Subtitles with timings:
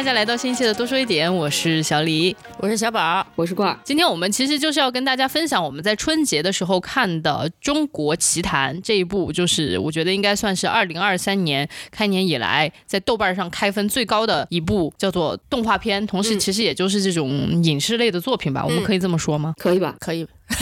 [0.00, 3.80] 大家来到新一期的多说一点，我是小李，我是小宝，我是挂。
[3.82, 17.30] 今天我们其实就是要跟大家分享我们在春节的时候看的《中国奇谭》这一部，就是我觉得应该算是二零二三年开年以来在豆瓣上开分最高的一部叫做动画片，同时其实也就是这种
[17.64, 19.54] 影视类的作品吧，我们可以这么说吗？
[19.56, 19.96] 可以吧？
[19.98, 20.26] 可以。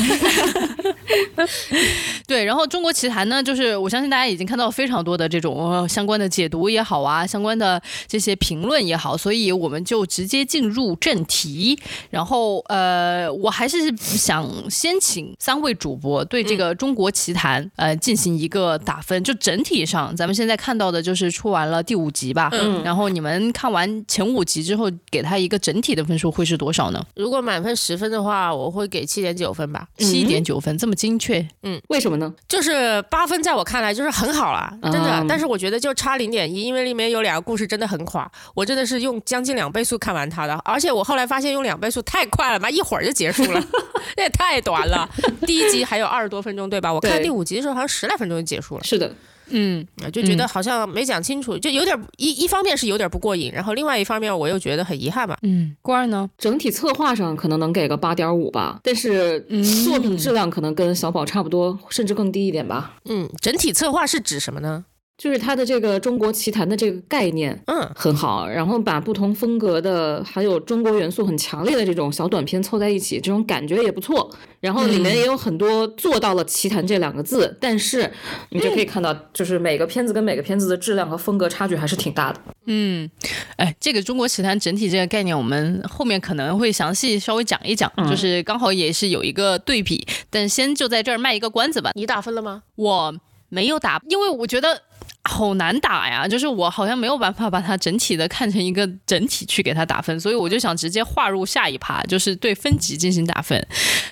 [2.27, 11.79] 对，然后中国奇谭呢，就是我相信大家已经看到非常多的这种相关的解读也好啊，相关的这些评论也好，所以我们就直接进入正题。
[12.11, 27.05] 然后呃，我还是想先请三位主播对这个中国奇谭呃进行一个打分，就整体上咱们现在看到的就是出完了第五集吧，嗯，然后你们看完前五集之后，给他一个整体的分数会是多少呢？
[27.15, 29.87] 如果满分十分的话，我会给七点九分吧。
[29.99, 32.33] 七点九分，这么精确，嗯，为什么呢？
[32.49, 35.25] 就是八分，在我看来就是很好了，真的。
[35.29, 43.65] 但是我觉得就差零点一，因为里面有两个故事真的很垮，我真的是用将近两倍速看完它的，而且我后来发现用两倍速太快了，妈一会儿就结束了，
[44.17, 45.09] 那也太短了。
[45.47, 46.93] 第一集还有二十多分钟，对吧？
[46.93, 48.85] 我看第五集的时候好像十来分钟就结束了。
[48.85, 49.15] 是的。
[49.51, 55.39] 嗯，就觉得好像没讲清楚，就有点一一方面是有点不过瘾，然后另外一方面我又觉得很遗憾吧。
[55.41, 59.41] 嗯，关儿呢，整体策划上可能能给个八点五吧，但是
[59.87, 62.97] 作品质量可能跟小宝差不多，甚至更低一点吧。
[63.07, 64.85] 嗯，整体策划是指什么呢？
[65.19, 68.47] 就是它的这个中国奇谭的这个概念，嗯，很好。
[68.49, 74.31] 然后把不同风格的，还有中国元素很强烈的这种小短片凑在一起，这种感觉也不错。
[74.61, 78.09] 然后里面也有很多做到了奇谭这两个字，但是
[78.51, 82.41] 你就可以看到，就是每个片子跟每个片子的质量和风格差距还是挺大的。
[82.67, 83.11] 嗯，
[83.57, 90.07] 哎，这个中国奇谭整体这个概念，我们后面可能会详细稍微讲一讲，就是刚好也是有一个对比。
[90.31, 91.91] 但先就在这儿卖一个关子吧。
[91.97, 92.63] 你打分了吗？
[92.77, 93.15] 我
[93.49, 94.83] 没有打，因为我觉得。
[95.29, 103.63] 好难打呀，就是我好像没有办法把它整体的看成一个整体去给它打分，所以我就想直接划入下一趴，就是对分级进行打分。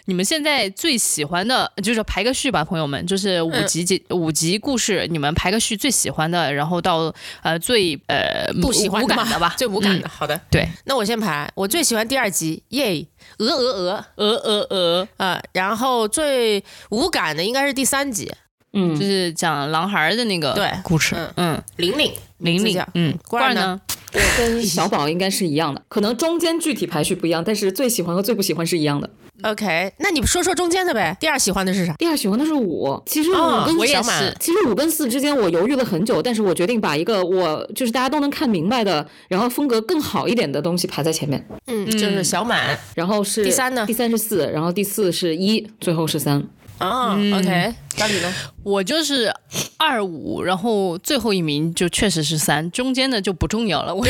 [0.05, 7.13] 你们现在最喜欢的，就是排个序吧，朋友们，就是五集集五集故事，你们排个序最喜欢的，然后到
[7.43, 10.09] 呃最呃不喜欢的吧， 最无感的。
[10.09, 13.07] 好的，对，那我先排，我最喜欢第二集，耶，
[13.39, 18.31] 鹅鹅鹅鹅鹅鹅啊，然后最无感的应该是第三集。
[18.77, 23.81] 嗯，就是讲狼孩的那个对故事，嗯，玲玲，玲玲，嗯，罐儿呢？
[24.13, 29.11] 我跟小宝应该是一样的，可能中间具体排序不一样，但是最喜欢和最不喜欢是一样的。
[29.43, 31.15] OK，那你说说中间的呗？
[31.21, 31.93] 第二喜欢的是啥？
[31.99, 41.47] 第二喜欢的是五，其实五跟小满，其实五跟四之间我犹豫了很久，但是我决定把一个我就是大家都能看明白的，然后风格更好一点的东西排在前面。
[41.67, 43.85] 嗯，就是小满，然后是第三呢？
[43.87, 46.43] 第三是四，然后第四是一，最后是三。
[46.79, 48.33] 啊，OK，那你呢？
[48.63, 49.33] 我就是
[49.79, 53.95] 二五，然后最后一名就确实是三，中间的就不重要了。
[53.95, 54.07] 我。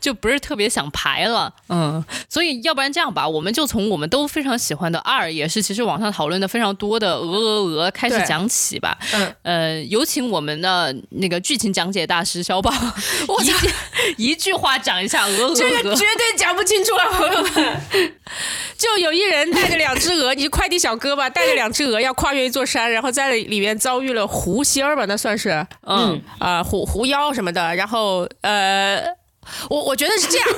[0.00, 8.96] 就不是特别想排了，嗯，所以要不然这样吧，我们就从我们都非常喜欢的二，也是其实网上讨论的非常多的鹅鹅鹅开始讲起吧。
[9.14, 12.72] 嗯，呃，有请我们的那个剧情讲解大师小宝，
[14.16, 17.82] 一一句话讲一下鹅鹅鹅，这个绝对讲不清楚了，朋友们。
[18.76, 21.30] 就有一人带着两只鹅，你是快递小哥吧？
[21.30, 25.04] 带着两只鹅要跨越一座山，然后在里面遭遇了狐仙儿吧？
[25.06, 29.02] 那算是，嗯啊狐狐妖什么的，然后呃。
[29.68, 30.48] 我我觉得是这样，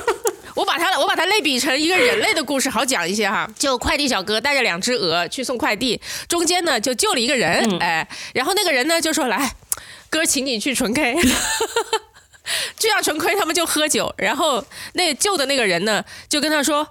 [0.55, 3.49] 我把它我把它类比成一个人类的故事，好讲一些哈。
[3.57, 9.55] 就快递小哥带着两只鹅去送快递，中间呢就救了一个人，哎，然后那个人呢就说来，
[10.09, 11.15] 哥请你去纯 K，
[12.77, 14.63] 就要纯 K，他们就喝酒，然后
[14.93, 16.87] 那救的那个人呢就跟他说，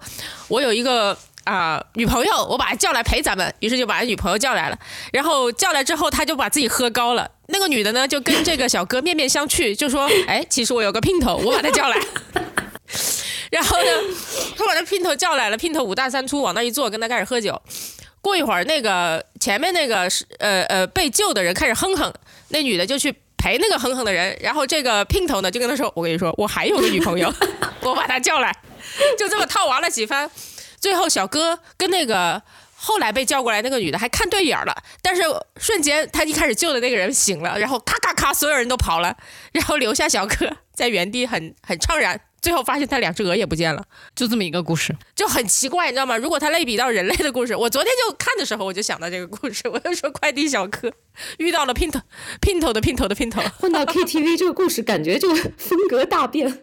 [0.49, 1.17] 我有一个。
[1.45, 4.79] 啊，女朋友，我把她叫来陪咱们，于是就把女朋友叫来了。
[5.15, 7.31] 然后叫来之后，他就把自己喝高了。
[7.51, 11.99] 那个女的呢，就跟这个小哥面面相觑，就说：“哎，其实我有个姘头，我把他叫来。
[13.51, 13.91] ”然后呢，
[14.57, 17.61] 他把那姘头叫来了，姘头五大三粗，往那一坐，跟他开始喝酒。
[18.21, 22.13] 过一会儿，那个前面那个是呃呃被救的人开始哼哼，
[22.49, 24.37] 那女的就去陪那个哼哼的人。
[24.43, 27.33] 然后这个姘头呢，就跟他说：“我跟你说，我还有个女朋友，
[27.81, 28.55] 我把她叫来。”
[29.19, 30.31] 就这么套娃了几番。
[30.81, 32.43] 最后，小哥跟那个
[32.81, 34.73] 后来被叫过来那个女的还看对眼了，
[35.03, 35.23] 但是
[35.57, 39.17] 瞬间她一开始救的那个人醒了，然后咔咔咔，所有人都跑了，
[39.53, 46.17] 然后留下小哥在原地很很怅然，最后发现他两只鹅也不见了，就这么一个故事，就很奇怪，你知道吗？
[46.17, 50.93] 如果他类比到人类的故事，我昨天就看的时候我就想到这个故事，我就说快递小哥
[51.39, 52.01] 遇到了姘头，
[52.41, 56.63] 姘头的姘头的姘头，换到 KTV 这个故事感觉就风格大变，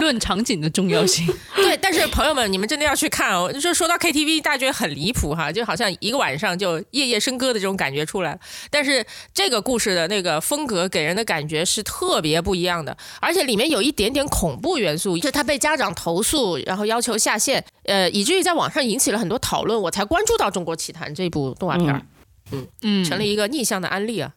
[0.00, 1.26] 论场景的重要性。
[1.56, 3.50] 对，但是朋友们，你们真的要去看哦。
[3.52, 8.40] 就说到 KTV，大家觉得很离谱哈，就好像一个晚上就夜夜笙歌的这种感觉出来了。
[8.70, 22.02] 但是这个故事的那个风格给人的感觉是特别不一样的，而且里面有一点点恐怖元素，就他被家长投诉，然后要求下线，呃，以至于在网上引起了很多讨论，我才关注到《中国奇谭》这部动画片儿，
[22.52, 24.32] 嗯嗯，成了一个逆向的案例啊。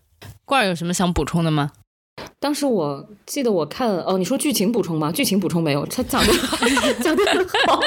[0.46, 1.72] 罐儿有什么想补充的吗？
[2.42, 5.12] 当时我记得我看哦，你说剧情补充吗？
[5.12, 6.34] 剧情补充没有，他讲的
[7.00, 7.80] 讲的很好。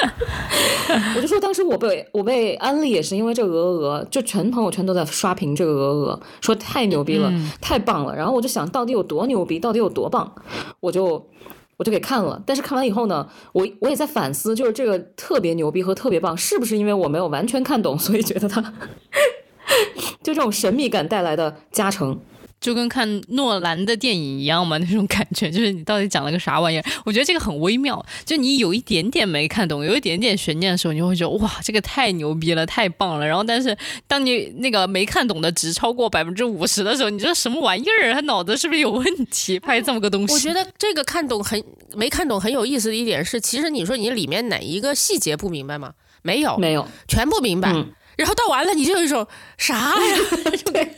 [1.17, 7.29] 我就说当时我被我被安利也是因为这个鹅鹅，就全朋友圈都在刷屏这个鹅鹅，说太牛逼了，
[7.59, 8.15] 太棒了。
[8.15, 10.33] 然后我就想到底有多牛逼，到底有多棒，
[10.79, 11.27] 我就
[11.75, 12.41] 我就给看了。
[12.45, 18.61] 但是看完以后呢，我我也在反思，就是这个特别牛逼和特别棒，是不是因为我没有完全看懂，所以觉得它
[20.23, 22.17] 就这种神秘感带来的加成。
[22.65, 26.85] 就跟看诺兰的电影一样嘛，那种感觉就是你到底讲了个啥玩意儿？
[27.05, 33.27] 我觉得这个很微妙，就你有一点点没看懂，有一点点悬念的时候，你会觉得哇，这个太牛逼了，太棒了。
[33.27, 33.77] 然后，但是
[34.07, 38.11] 当你那个没看懂的值超过百分之五十的时候，你这什么玩意儿？
[38.15, 39.59] 他脑子是不是有问题？
[39.59, 40.33] 拍这么个东西？
[40.33, 41.63] 我觉得这个看懂很
[41.93, 45.93] 没看懂很有意思的一点是，其实你说你里面哪一个细节不明白吗？
[46.23, 47.71] 没有，没有，全部明白。
[48.17, 49.25] 然后到完了，你就有一种
[49.57, 50.17] 啥呀？
[50.71, 50.91] 对，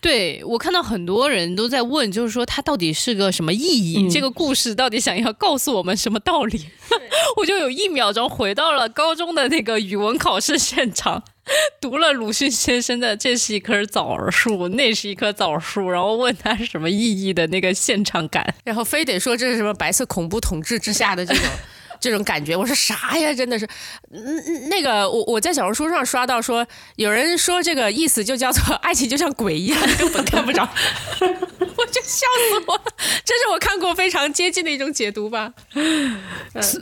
[0.00, 4.10] 对我看到很多人都在问，就是说它到底是个什么意义？
[4.10, 6.66] 这个故事到底想要告诉我们什么道理？
[7.36, 11.22] 我就有一秒钟回到了高中的那个语文考试现场，
[11.80, 21.44] 读了鲁迅先生的“这是一棵枣树，那是一棵枣树”，然后问他是什么意义的那个现场感，然后非得说这是什么白色恐怖统治之下的这种。
[22.00, 23.32] 这种感觉，我说啥呀？
[23.34, 23.68] 真的是，
[24.10, 26.66] 嗯，那个我我在小红书上刷到说，
[26.96, 30.62] 有人说这个意思就叫做爱情就像鬼一样， 根本看不着，
[31.20, 32.82] 我就笑死我了，
[33.24, 35.52] 这是我看过非常接近的一种解读吧。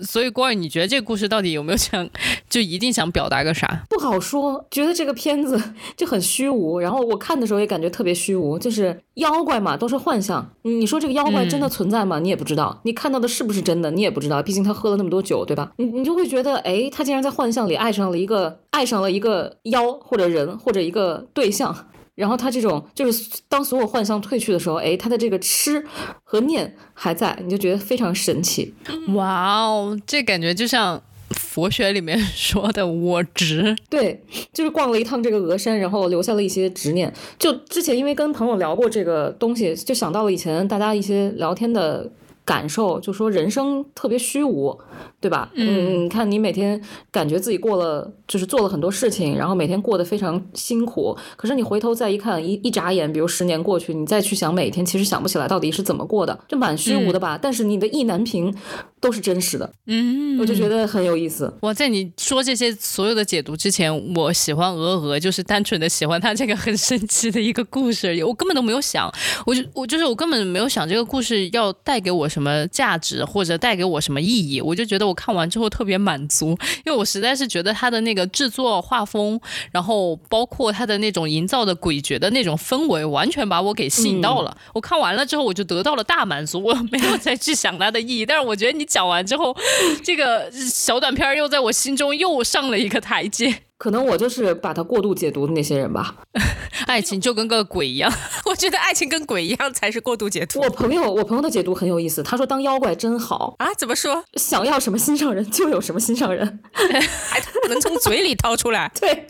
[0.07, 2.09] 所以郭宇，你觉得这个故事到底有没有想
[2.49, 3.83] 就一定想表达个啥？
[3.91, 5.61] 不好说，觉得这个片子
[5.97, 10.53] 就很虚无，然后我看的时候也感觉特别虚无，就是妖怪嘛，都是幻象。
[10.63, 12.21] 你说这个妖怪真的存在吗？
[12.21, 13.91] 你也不知道，你看到的是不是真的？
[13.91, 15.08] 你也不知道，毕竟他喝了那么。
[15.09, 15.73] 多久对吧？
[15.77, 21.75] 你你就会觉得，哎，他竟然在幻象里爱上了一个爱上了一个妖或者人或者一个对象，
[22.15, 25.85] 然后他这种就是当所有幻象褪去的时候，哎，他的这个痴
[26.25, 28.75] 和念还在，你就觉得非常神奇。
[29.15, 31.01] 哇哦，这感觉就像
[31.31, 33.77] 佛学里面说的我执。
[33.89, 34.23] 对，
[34.53, 37.13] 就是逛了一趟这个峨山，然后留下了一些执念。
[37.39, 42.11] 就之前因为跟朋友聊过这个东西，就想到了以前大家一些聊天的。
[42.49, 44.75] 感受就说人生特别虚无，
[45.21, 45.51] 对吧？
[45.55, 51.15] 嗯，你看你每天感觉自己过了，就是做了很多事情，然后每天过得非常辛苦。
[51.37, 57.39] 可是你回头再一看，一一眨眼，比如十年过去，你再去想每天，其实想不起来到底是怎么过的，就蛮虚无的吧。
[57.41, 58.55] 但是你的意难平
[59.01, 61.53] 都是真实的，嗯，我就觉得很有意思。
[61.61, 69.13] 我在你说这些所有的解读之前，我喜欢鹅鹅，就是单纯的喜欢它这个很神奇的一个故事而已，我根本都没有想，
[69.47, 72.59] 我就我就是我根本没有想这个故事要带给我什么。
[72.71, 74.61] 价值或者带给我什么意义？
[74.61, 76.51] 我就觉得我看完之后特别满足，
[76.85, 79.41] 因为我实在是觉得它的那个制作画风，
[79.73, 84.57] 然后包括它的那种营造的诡谲的那种氛围，完全把我给吸引到了。
[84.75, 88.27] 我看完了之后，我就得到了大满足，我没有再去想它的意义。
[88.27, 89.57] 但是我觉得你讲完之后，
[90.03, 93.63] 这个小短片又在我心中又上了一个台阶。
[93.79, 96.17] 可能我就是把它过度解读的那些人吧。
[96.89, 98.13] 爱情就跟个鬼一样，
[98.47, 100.59] 我觉得爱情跟鬼一样才是过度解读。
[100.61, 103.73] 我朋友，我朋友的解读很有意思，他说当妖怪真好啊？
[103.77, 104.25] 怎么说？
[104.35, 108.91] 想要什么心上人就有什么心上人， 还能从嘴里掏出来。
[109.01, 109.27] 对，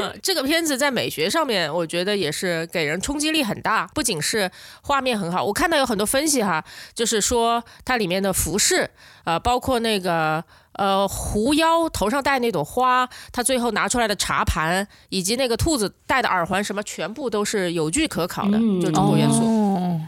[0.00, 3.86] 嗯， 这个片子在美学上面，我觉得也是给人冲击力很大。
[3.94, 4.50] 不仅是
[4.82, 8.90] 画面很好，我看到有很多分析哈，就是说它里面的服饰，
[9.24, 10.44] 呃，包括那个。
[10.74, 19.42] 呃，狐妖头上戴那朵花，他最后拿出来的茶盘，以及那个兔子戴的耳环，什么全部都是有据可考的，就中国元素。
[19.42, 20.00] 哦，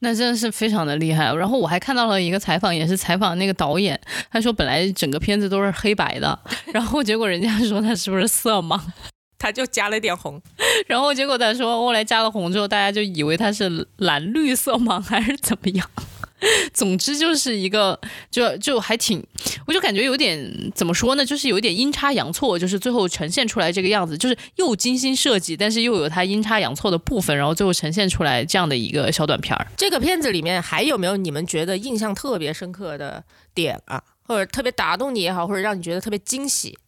[0.00, 1.32] 那真的是非常的厉害。
[1.34, 3.98] 然后我还看到了一个采访，也是采访那个导演，
[4.30, 6.38] 他说本来整个片子都是黑白的，
[6.72, 8.80] 然后结果人家说他是不是色盲，
[9.38, 10.40] 他就加了点红，
[10.86, 15.88] 然后结果他说后来加了红之后，大家就以为他是蓝绿色盲还是怎么样。
[16.72, 17.98] 总之就是一个，
[18.30, 19.22] 就就还挺，
[19.66, 29.66] 我就感觉有点怎么说呢，就是有一点阴差阳错，就是最后呈现出来这个样子，就是又精心设计，但是又有它阴差阳错的部分，然后最后呈现出来这样的一个小短片儿。
[29.76, 33.22] 这个片子里面还有没有你们觉得印象特别深刻的
[33.54, 36.78] 点啊，或者特别打动你也好，或者让你觉得特别惊喜？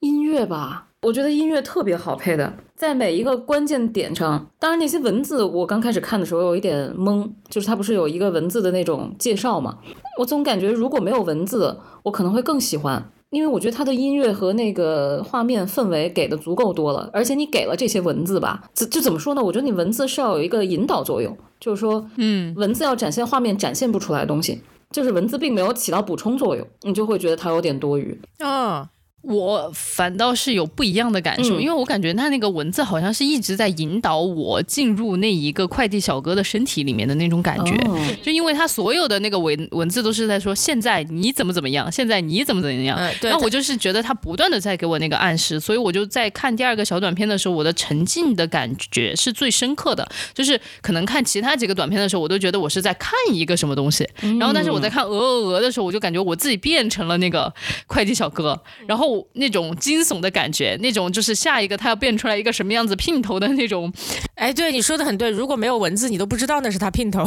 [0.00, 4.46] 音乐吧，我觉得音乐特别好配的，在每一个关键点上。
[4.58, 9.78] 当然那些文字，我刚开始看的时候有一点懵，就是它不是有一个文字的那种介绍嘛？
[10.18, 17.08] 我总感觉如果没有文字，我可能会更喜欢，因为我觉得它的音乐和那个画面氛围给的足够多了。
[17.14, 19.42] 而且你给了这些文字吧，就就怎么说呢？
[19.42, 28.20] 我觉得你文字是要有一个引导作用，就是说，嗯，文字要展现画面展现不出来的东西，就是文字并没有起到补充作用，你就会觉得它有点多余。
[28.40, 28.86] 嗯。
[29.22, 37.76] 我反倒是有不一样的感受，因为我感觉他那个文字好像是一直在引导我进入那一个快递小哥的身体里面的那种感觉，
[38.22, 54.08] 就因为他所有的那个文文字都是在说现在你怎么怎么样，现在你怎么怎么样，那我就是觉得他不断的在给我那个暗示，所以我就在看第二个小短片的时候，我的沉浸的感觉是最深刻的，就是可能看其他几个短片的时候，我都觉得我是在看一个什么东西，
[54.38, 57.52] 然后但是我在看鹅鹅鹅的时候，我就感觉我自己变成了那个
[57.86, 59.09] 快递小哥，然后。
[59.34, 63.92] 那种惊悚的感觉，那种就是下一个他要变出来一个什么样子姘头的那种，
[64.34, 67.24] 哎，对你说的很对，如果没有文字，你都不知道那是他姘头。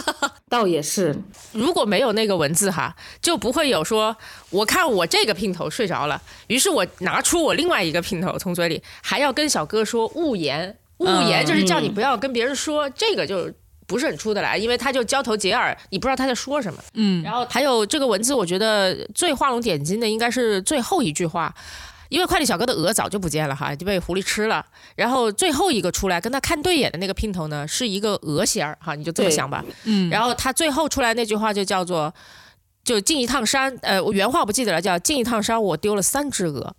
[0.48, 1.16] 倒也是，
[1.52, 4.16] 如果没有那个文字哈，就不会有说
[4.50, 13.50] 我看我这个姘头睡着了，于是我拿出我另外一个姘头从嘴里，还要跟小哥说勿言，勿言就是叫你不要跟别人说这个就。
[13.86, 16.82] 不是很出得来，因为他就交头接耳，你不知道他在说什么。
[16.94, 21.54] 嗯，然后还有这个文字，我觉得最画龙点睛的应该是最后一句话，
[22.08, 24.64] 因为快递小哥的鹅早就不见了哈，就被狐狸吃了。
[24.96, 29.64] 然后最后一个出来跟他看对眼的那个姘头呢，是一个鹅仙儿哈，你就这么想吧。
[29.84, 32.12] 嗯，然后他最后出来那句话就叫做，
[32.84, 36.74] 就进一趟山，呃，我原话不记得了，叫进一趟山，我丢了三只鹅。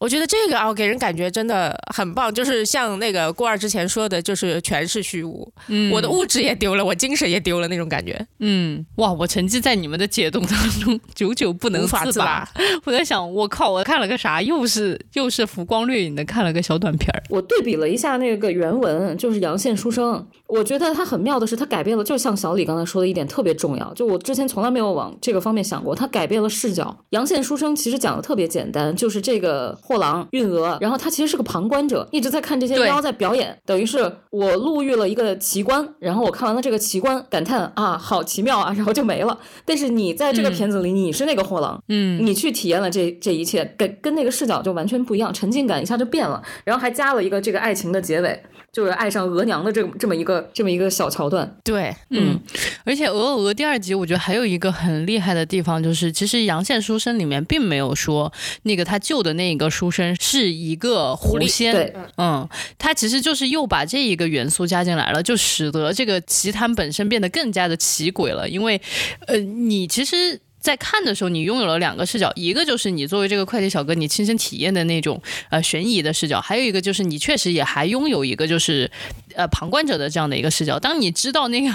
[0.00, 10.48] 我觉得这个啊，给人感觉真的很棒，就是像那个郭二之前说的，就是全是虚无，嗯，我的物质也丢了，我精神也丢了那种感觉，嗯，哇，我沉浸在你们的解读当
[10.80, 12.48] 中，久久不能自拔。
[12.84, 14.40] 我在想，我靠，我看了个啥？
[14.40, 17.22] 又是又是浮光掠影的看了个小短片儿。
[17.28, 26.96] 我对比了一下那个原文，就是阳羡书生，我觉得它很妙的是，它改变了，就像小李刚才说的一点特别重要，就我之前从来没有往这个方面想过，他改变了视角。
[27.10, 29.78] 阳线书生其实讲的特别简单，就是这个。
[29.82, 39.38] 货郎运鹅，然后他其实是个旁观者，一直在看这些妖在表演，等于是我路遇了一个奇观，然后我看完了这个奇观，感叹啊，好奇妙啊，然后就没了。
[39.64, 48.42] 但是你在这个片子里，你是那个货郎，嗯，你去体验了这这一切，跟跟那个视角就完全不一样，沉浸感一下就变了，然后还加了一个这个爱情的结尾。
[48.72, 52.38] 就是爱上额娘的这这么一个这么一个小桥段，对，嗯，
[52.84, 62.48] 而且《鹅鹅》第二集，我觉得还有一个很厉害的地方，就是其实《阳线书生》里面并没有说那个他救的那个书生是一个狐仙，对，嗯，
[62.78, 68.80] 他其实就是又把这一个元素加进来了，就使得这个奇谈本身变得更加的奇诡了，因为，
[69.26, 70.40] 呃，你其实。
[70.60, 78.90] 在看的时候，你拥有了两个视角，一个就是你作为这个快递小哥，你亲身体验的那种呃悬疑的视角，还有一个就是你确实也还拥有一个就是
[79.34, 80.78] 呃旁观者的这样的一个视角。
[80.78, 81.72] 当你知道那个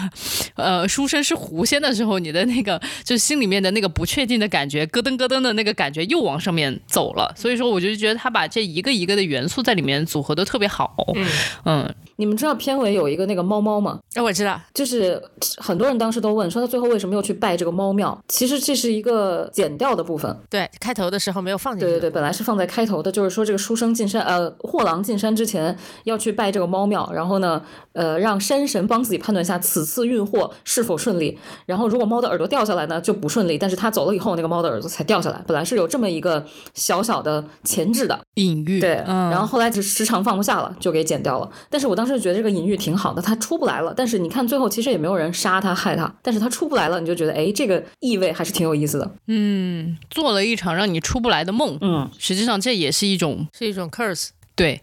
[0.55, 7.33] 呃书生是狐仙的时候，你的那个就是心里面的那个不确定的感觉，咯噔咯噔的那个感觉又往上面走了。
[7.35, 10.95] 所以说，我就觉得他把这一个一个的元素在里面组合的特别好。
[11.65, 14.00] 嗯，你们知道片尾有一个那个猫猫吗？
[14.13, 15.19] 哎，我知道，就是
[15.57, 18.15] 很多人当时都问说他最后为什么又去拜这个猫庙？
[18.27, 18.75] 其实这。
[18.75, 21.86] 是一个剪掉的部分，对，开头的时候没有放进去。
[21.86, 27.62] 对对对，本来是放在开头的，就是说这个书生进山，呃，货郎进山之前要去拜这个猫庙，然后呢，
[27.93, 31.39] 呃，让山神帮自己判断一下此次运货是否顺利。
[31.65, 33.57] 然后如果猫的耳朵掉下来呢，就不顺利。
[33.57, 35.41] 但是他走了以后，那个猫的耳朵才掉下来。
[35.48, 41.50] 本来是有这么一个小小的前置的隐喻，对，嗯然后后来就时长放不下了，就给剪掉了。
[41.69, 43.93] 但是我当时觉得这个隐喻挺好的，他出不来了。
[43.95, 48.65] 但是你看最后其实也没有人杀他害他，但是他出不来了，你就觉得哎，这个意味还是挺。
[48.65, 54.81] 有意思的，嗯，做了一场让你出不来的梦，嗯，实际上这也是一种是一种 curse，对，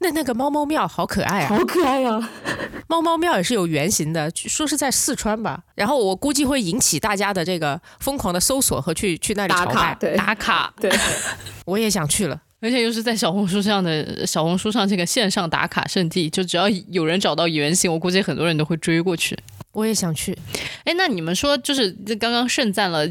[0.00, 2.28] 那那个猫猫庙好可爱啊，好可爱呀，
[2.86, 10.92] 猫猫庙也是有原型的，说是在四川吧，然后我估计会引起大家的这个疯狂的搜索和去去那里打卡，对，打卡，对，
[11.64, 19.38] 我也想去了，而且又是在小红书上的小红书上这个线上打卡圣地，就只要有人找到原型，我估计很多人都会追过去。
[19.72, 20.36] 我也想去，
[20.84, 23.08] 哎，那你们说，就是刚刚盛赞了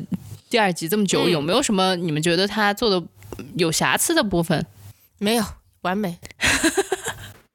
[0.50, 3.02] 第二集这么久，有没有什么你们觉得他做的
[3.56, 4.66] 有瑕疵的部分？
[5.18, 5.44] 没有，
[5.82, 6.18] 完美。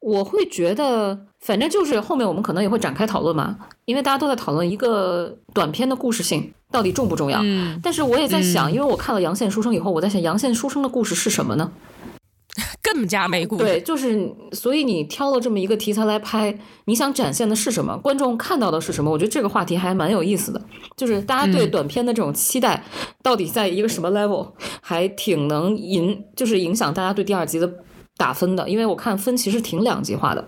[0.05, 7.39] 我会觉得，反正就是后面我们可能也会展开讨论嘛，因为大家都在讨论一个短片的故事性到底重不重要。
[7.43, 11.71] 嗯，但是我也在想，因为我看了《阳线书生》以后，我在想，《阳线书生》的故事是什么呢？
[12.83, 13.63] 更加没故事。
[13.63, 17.97] 对，就是所以你挑了这么一个题材来拍，你想展现的是什么？
[17.97, 19.09] 观众看到的是什么？
[19.09, 20.61] 我觉得这个话题还蛮有意思的，
[20.95, 22.83] 就是大家对短片的这种期待
[23.23, 27.67] 到底在一个什么 level，还挺能引，就是影响大家对第二集的
[28.17, 28.67] 打分的。
[28.69, 30.47] 因为我看分其实挺两极化的。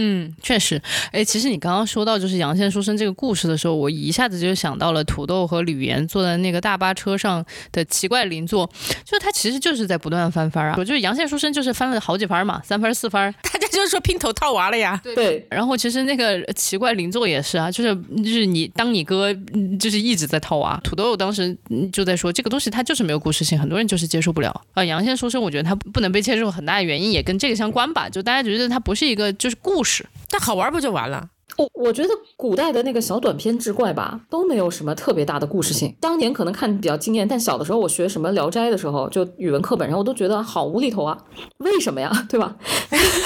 [0.00, 8.64] 嗯，确实，哎，其实你刚刚说到就是阳线书生这个故事的时候，我一下子就想到了土豆和吕岩坐在那个大巴车上的奇怪邻座，
[9.04, 15.00] 就是他其实就是在不断翻番啊，我就是阳线书生就是翻了好几番嘛，三番四番，大家就是说拼头套娃了呀。
[15.02, 19.34] 对，然后其实那个奇怪邻座也是啊，就是就是你当你哥
[19.80, 21.58] 就是一直在套娃，土豆当时
[21.92, 24.84] 就在说这个东西它就是没有故事性，很多人就是接受不了啊。
[24.84, 29.87] 阳线书生我觉得他不能被接受，很大的原因也跟这个相关吧，就大家觉得他不是一个就是故事。
[30.30, 31.28] 但好玩不就完了？
[31.56, 35.92] 我我觉得古代的那个小短篇志怪吧，都没有什么特别大的故事性。
[35.98, 41.18] 当年可能看比较惊艳，但小的时候我学什么《聊斋》的时候，就语文课本上，我都觉得好无厘头啊！
[41.58, 42.12] 为什么呀？
[42.30, 42.54] 对吧？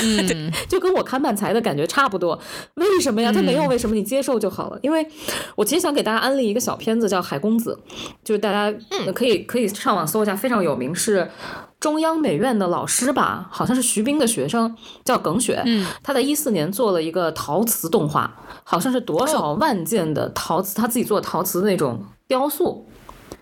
[0.03, 2.39] 嗯， 就跟我看漫才的感觉差不多。
[2.77, 3.31] 为什么呀？
[3.31, 4.79] 它没有为什么，你接受就好了。
[4.81, 5.07] 因为
[5.55, 7.79] 我其实想给大家安利一个小片子，叫《海公子》，
[8.25, 8.75] 就是大家
[9.15, 11.31] 可以可以上网搜一下，非常有名，是。
[11.83, 14.73] 中央美院的老师吧，好像是徐冰的学生，
[15.05, 15.61] 叫耿雪。
[15.67, 22.87] 嗯，他在一四年做了一个陶瓷动画，好像是多少万件的陶瓷，他自己做陶瓷的那种雕塑，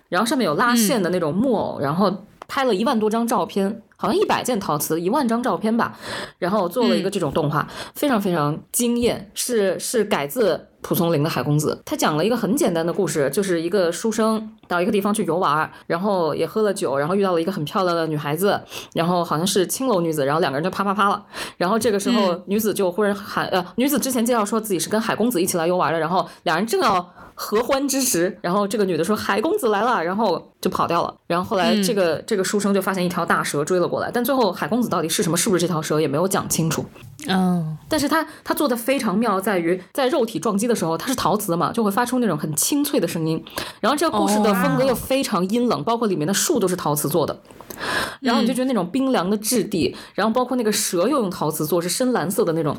[0.08, 5.98] 然后上面有拉线的那种木偶，然后拍了一万多张照片，好像一百件陶瓷，一万张照片吧，
[6.38, 10.68] 然后做了一个这种动画，非常非常惊艳，是是改自。
[10.82, 18.60] 蒲松龄的《海公子》，他讲了一个很简单的故事，就是一个书生到一个地方去游玩，然后也喝了酒，然后遇到了一个很漂亮的女孩子，
[18.94, 21.22] 然后好像是青楼女子，然后两个人就啪啪啪了。
[21.58, 31.14] 然后这个时候女子就忽然喊，呃，女子之前介绍说自己是跟海公子一起来游玩的，然后两人正要合欢之时，然后这个女的说海公子来了，然后就跑掉了。
[31.26, 36.84] 然后后来这个这个书生就发现一条大蛇追了过来，但最后海公子到底是什么，是不是这条蛇也没有讲清楚。
[37.28, 43.42] 嗯，但是它它做的非常妙，在于在肉体撞击的时候，它是陶瓷的嘛，就会发出那种很清脆的声音。
[43.80, 47.40] 然后这个故事的风格又非常阴冷，包括里面的树都是陶瓷做的。
[48.20, 52.76] 然后你就觉得那种冰凉的质地，然后包括那个蛇又用陶瓷做，是深蓝色的那种。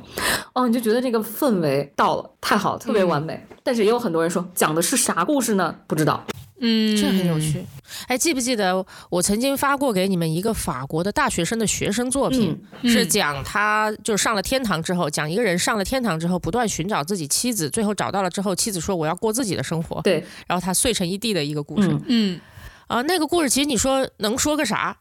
[0.53, 3.45] 哦，你就觉得这个氛围到了，太好了，特别完美。
[3.63, 5.75] 但是也有很多人说，讲的是啥故事呢？
[5.87, 6.23] 不知道。
[6.61, 7.65] 嗯，这很有趣。
[8.07, 21.89] 哎，记不记得我曾经发过给你们一个法国的大学生的学生作品，是讲他就是上了天堂之后，讲一个人上了天堂之后，不断寻找自己妻子，最后找到了之后，妻子说我要过自己的生活，对，然后他碎成一地的一个故事。
[22.07, 22.39] 嗯，
[22.87, 24.95] 啊，那个故事其实你说能说个啥？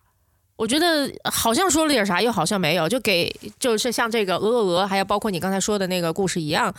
[0.60, 6.70] 我觉得好像说了点啥，又好像没有，就给就是像这个鹅鹅鹅，还有包括你刚才说的那个故事一样，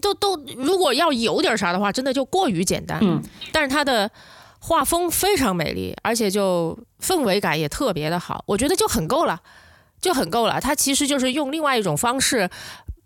[0.00, 2.98] 都都如果要有点啥的话，真的就过于简单。
[3.02, 4.10] 嗯，但是它的
[4.58, 9.38] 画风非常美丽，而且就氛围感也特别的好，我觉得就很够了，
[10.00, 10.58] 就很够了。
[10.58, 12.48] 它其实就是用另外一种方式。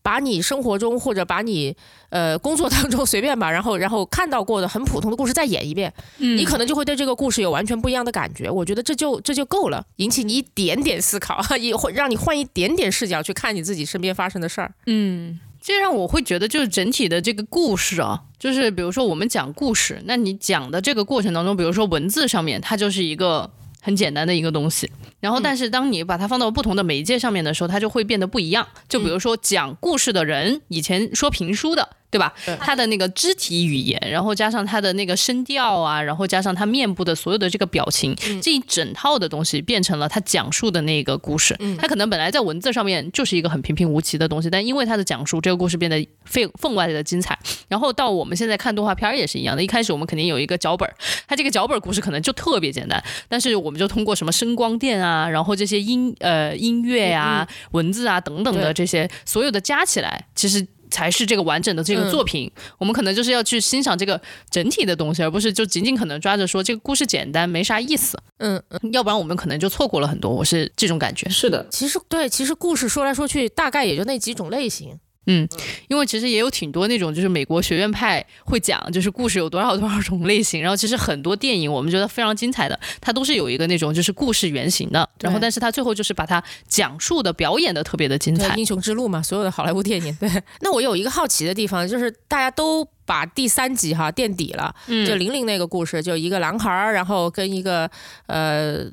[0.03, 1.77] 把你生活中或者把你
[2.11, 8.51] 呃工作当中随便吧，然后然后看到过的很普通的故事再演一遍，你可能就会对这个故事有完全不一样的感觉。
[8.51, 14.73] 我觉得这就这就够了，引起你一点点思考， 也会让你换一点点视角去看你自己身边发生的事儿。
[14.87, 24.91] 嗯，这让我会觉得就是整体的这个故事啊，就是比如说我们讲故事，那你讲的这个过程当中，比如说文字上面，它就是一个很简单的一个东西。
[25.21, 28.67] 然后，但是当你把它放到不同的媒介上面的时候，它就会变得不一样。
[28.89, 31.97] 就比如说讲故事的人，以前说评书的。
[32.11, 32.33] 对吧？
[32.59, 41.55] 他的那个肢体语言，然后加上他的那个声调啊，然后加上他面部的所有的这个表情，这一整套的东西变成了他讲述的那个故事。
[41.79, 47.39] 他可能本来在文字上面就是一个很平平无奇的东西，但因为他的讲述，这个故事变得非分外的精彩。
[47.69, 50.89] 然后到我们现在看动画片也是一样的，一开始我们肯定有一个脚本，
[51.27, 60.67] 他这个脚本故事可能就特别简单，但是我们就通过什么声光电啊，然后这些音呃音乐呀、文字啊等等的这些所有的加起来，其实。
[60.91, 64.21] 才是这个完整的这个作品，我们可能就是要去欣赏这个
[64.51, 70.31] 整体的东西，而不是就仅仅可能抓着说这个故事简单没啥意思，嗯，要不然我们可能就错过了很多。
[70.31, 71.29] 我是这种感觉。
[71.29, 74.99] 是的，其实对，其实故事说来说去大概也就那几种类型。
[75.29, 75.49] 嗯，
[75.89, 80.61] 因为其实也有挺多那种，就是美国学院派会讲，就是故事有多少多少种类型。
[80.61, 85.09] 然后其实很多电影我们觉得非常精彩的，它都是有一个那种就是故事原型的。
[85.21, 88.55] 然后但是它最后就是把它讲述的表演的特别的精彩。
[88.57, 90.17] 英雄之路嘛，所有的好莱坞电影。
[90.17, 90.29] 对。
[90.61, 94.75] 那我有一个好奇的地方，就是大家都把第三集哈垫底了，
[95.07, 97.89] 就玲玲那个故事，就一个男孩儿，然后跟一个
[98.27, 98.85] 呃，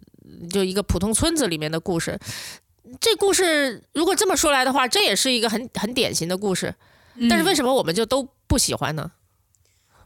[0.49, 2.19] 就一个普通村子里面的故事。
[2.99, 6.73] 这故事如果这么说来的话，这也是一个很很典型的故事。
[7.29, 9.11] 但是为什么我们就都不喜欢呢？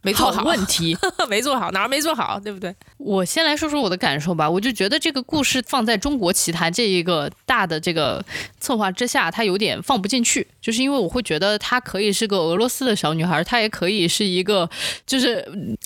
[0.01, 0.97] 没做好问题，
[1.29, 2.73] 没做好哪儿没做好，对不对？
[2.97, 4.49] 我先来说说我的感受吧。
[4.49, 8.23] 我就觉得这个故事放在中国奇谭这一个大的这个
[8.59, 10.47] 策划之下，它有点放不进去。
[10.61, 14.69] 就是因为我会觉得她可以是个俄罗斯的小女孩，她也可以是一个
[15.05, 15.45] 就是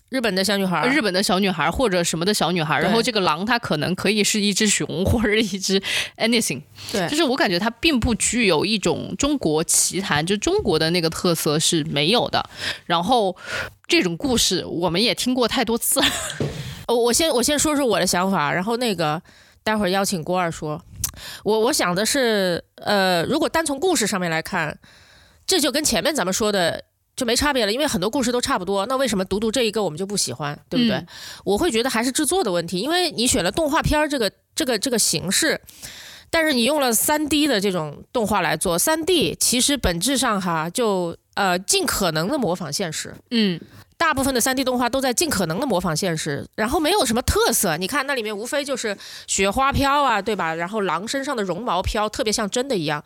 [0.10, 2.80] 日本的小女孩，日本的小女孩或者什么的小女孩。
[2.80, 5.82] 然后这个狼它可能可以是一只熊或者一只
[6.17, 6.62] anything。
[6.91, 12.47] 对，就是我感觉它并不具有一种中国奇谭，就中国的那个特色是没有的。
[12.86, 13.36] 然后。
[13.88, 16.02] 这种故事我们也听过太多次。
[16.88, 19.22] 我我先我先说说我的想法，然后那个
[19.63, 20.82] 待会儿邀请郭二说。
[21.43, 24.78] 我我想的是，呃，如果单从故事上面来看，
[25.46, 26.84] 这就跟前面咱们说的
[27.15, 28.86] 就没差别了，因为很多故事都差不多。
[28.88, 31.06] 那为什么独独这一个我们就不喜欢，对不对？
[31.46, 35.62] 我会觉得还是制作的问题，因为你选了动画片儿这个这个这个形式，
[36.32, 43.60] 但是你用了三 D 的这种动画来做，三 D 其实本质上哈就呃尽可能的模仿现实，嗯。
[43.96, 47.78] 大部分的三 D 动画都在尽可能的模仿现实，然后没有什么特色。
[47.78, 50.54] 你看那里面无非就是雪花飘啊，对吧？
[50.54, 53.02] 然后狼身上的绒毛飘，特别像真的一样。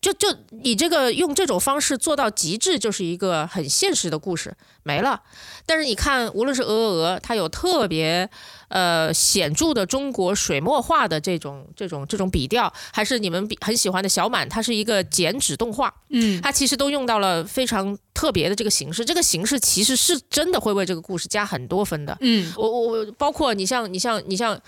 [0.00, 4.52] 就就你这个用这种方式做到极致，就是一个很现实的故事
[4.84, 5.20] 没了。
[5.66, 8.30] 但是你看，无论是鹅鹅鹅，它有特别。
[8.68, 24.60] 呃，显著的中国水墨画的这种这种这种笔调，还是你们比很喜欢的小满，它是一个剪纸动画，嗯，它其实都用到了非常特别的这个形式，这个形式其实是真的会为这个故事加很多分的，嗯，我我我，包括你像你像你像。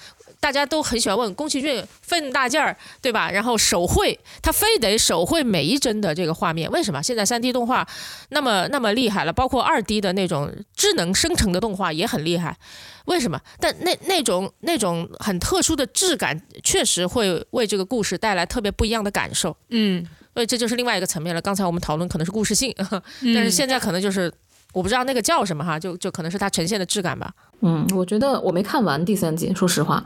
[0.47, 3.29] 大家都很喜欢问宫崎骏费那大劲儿，对吧？
[3.29, 7.03] 然后手绘，他非得手绘每一帧的这个画面，为什么？
[7.03, 7.85] 现在三 D 动画
[8.29, 12.57] 那么那么厉害了，包括二 D 的那种智能生成的动画也很厉害，
[13.07, 13.41] 为什么？
[13.59, 19.57] 但那那种那种很特殊的质感，确实会为这个故事带来特别不一样的感受。
[19.71, 21.43] 嗯，所以这就是另外一个层面了。
[21.43, 22.73] 刚才我们讨论可能是故事性，
[23.35, 24.33] 但是现在可能就是。
[24.77, 27.33] 我不知道那个叫什么哈，就就可能是它呈现的质感吧。
[27.63, 30.05] 嗯，我觉得我没看完第三集，说实话，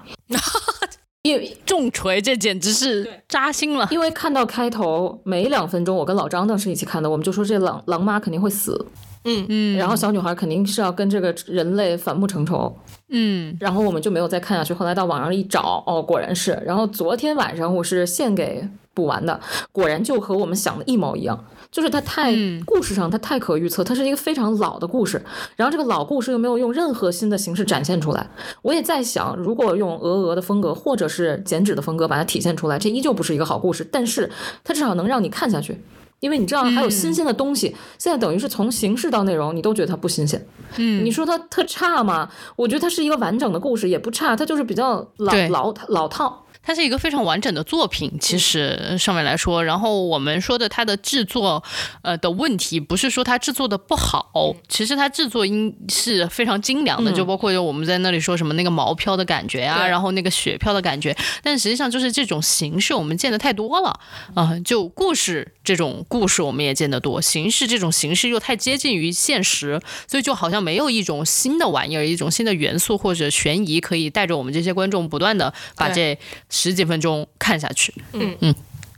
[1.23, 3.89] 因为重锤这简直是扎心了。
[3.91, 8.87] 因为看到开头没两分钟，我跟老张当时一起看的，我们就说这狼狼妈肯定会死，
[9.25, 12.73] 嗯嗯，然后小女孩肯定是要跟这个人类反目成仇，
[13.09, 14.73] 嗯，然后我们就没有再看下去。
[14.73, 16.63] 后来到网上一找，哦，果然是。
[16.65, 19.41] 然后昨天晚上我是献给补完的，
[19.73, 21.45] 果然就和我们想的一毛一样。
[21.71, 25.23] 就是它太故事上它太可预测，它是一个非常老的故事，
[25.57, 28.29] 然后这个老故事又没有用任何新的形式展现出来。
[28.63, 33.89] 我也在想，如果用鹅鹅的风格或者是剪纸的风格把它体现出来，这依旧不是一个好故事。
[33.91, 34.31] 但是
[34.65, 35.81] 它至少能让你看下去，
[36.19, 37.77] 因为你知道还有新鲜的东西。
[37.99, 40.45] 现在等于是从形式到内容，你都觉得它不新鲜。
[40.77, 42.29] 嗯，你说它特差吗？
[42.57, 46.47] 我觉得它是一个完整的故事，也不差，它就是比较老老老套。
[46.71, 51.61] 它是一个非常完整的作品，其实上面来说，然后我们说的它的制作，
[52.03, 63.99] 呃的问题，不是说它制作的不好，其实它制作应是非常精良的，就包括我们在那里说什么那个毛飘的感觉啊，然后那个雪飘的感觉，但实际上就是这种形式我们见的太多了
[64.37, 76.17] 啊，就故事这种故事我们也见得多，形式这种形式又太接近于现实，所以就好像没有一种新的玩意儿，一种新的元素或者悬疑可以带着我们这些观众不断的把这。
[76.61, 78.37] 十几分钟看下去，嗯。
[78.41, 78.55] 嗯，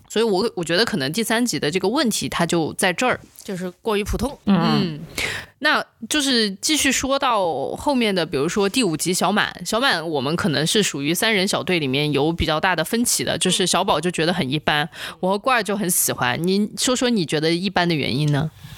[0.08, 4.98] 所以我我觉得可能第三集的这个问题它就在这儿，就是过于普通，嗯，
[5.60, 14.88] 那就是继续说到后面的，比如说第五集小满，小满我们可能是属于三人小队里面有比较大的分歧的，就是小宝就觉得很一般，
[15.20, 18.50] 我和罐儿就很喜欢，您说说你觉得一般的原因呢？
[18.64, 18.71] 嗯，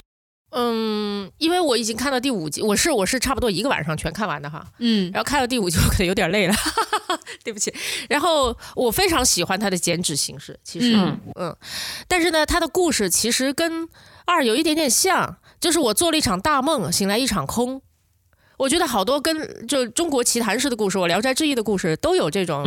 [1.38, 6.54] 因为我已经看到第五集，我是我是差不多一个晚上全看完的哈，嗯，然后看到第五集我可能有点累了，
[7.42, 7.74] 对不起。
[8.08, 10.94] 然后我非常喜欢它的剪纸形式，其实，
[11.34, 11.56] 嗯，
[12.06, 13.88] 但是呢，它的故事其实跟
[14.24, 17.82] 二有一点点像，就是我做了一场大梦，醒来一场空。
[18.56, 22.62] 我觉得好多跟就中国奇谭式的故事，我聊斋志异的故事都有这种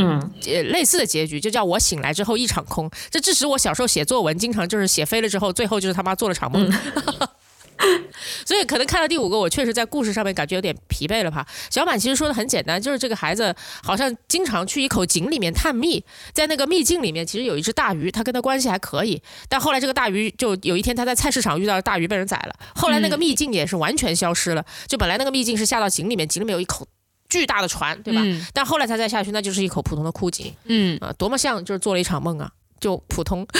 [0.46, 2.92] 呃类似的结局，就叫我醒来之后一场空。
[3.10, 6.70] 这致使我小时候写作文，经常就是写飞了之后，最后就是他妈做了场梦。
[8.46, 11.46] 所以可能看到第五个，我确实在故事上面感觉有点疲惫了吧。
[11.70, 19.22] 小满其实说的很简单，就是这个孩子好像经常去一口井里面探秘，在那个秘境里面其实有一只大鱼，他跟他关系还可以。
[19.48, 24.66] 但后来这个大鱼就有一天他在菜市场遇到大鱼被人宰了，后来那个秘境也是完全消失了。
[24.88, 26.88] 就本来那个秘境是下到井里面，井里面有一口
[27.30, 28.22] 巨大的船，对吧？
[28.54, 30.54] 但后来他再下去，那就是一口普通的枯井。
[30.66, 33.46] 嗯啊，多么像就是做了一场梦啊，就普通。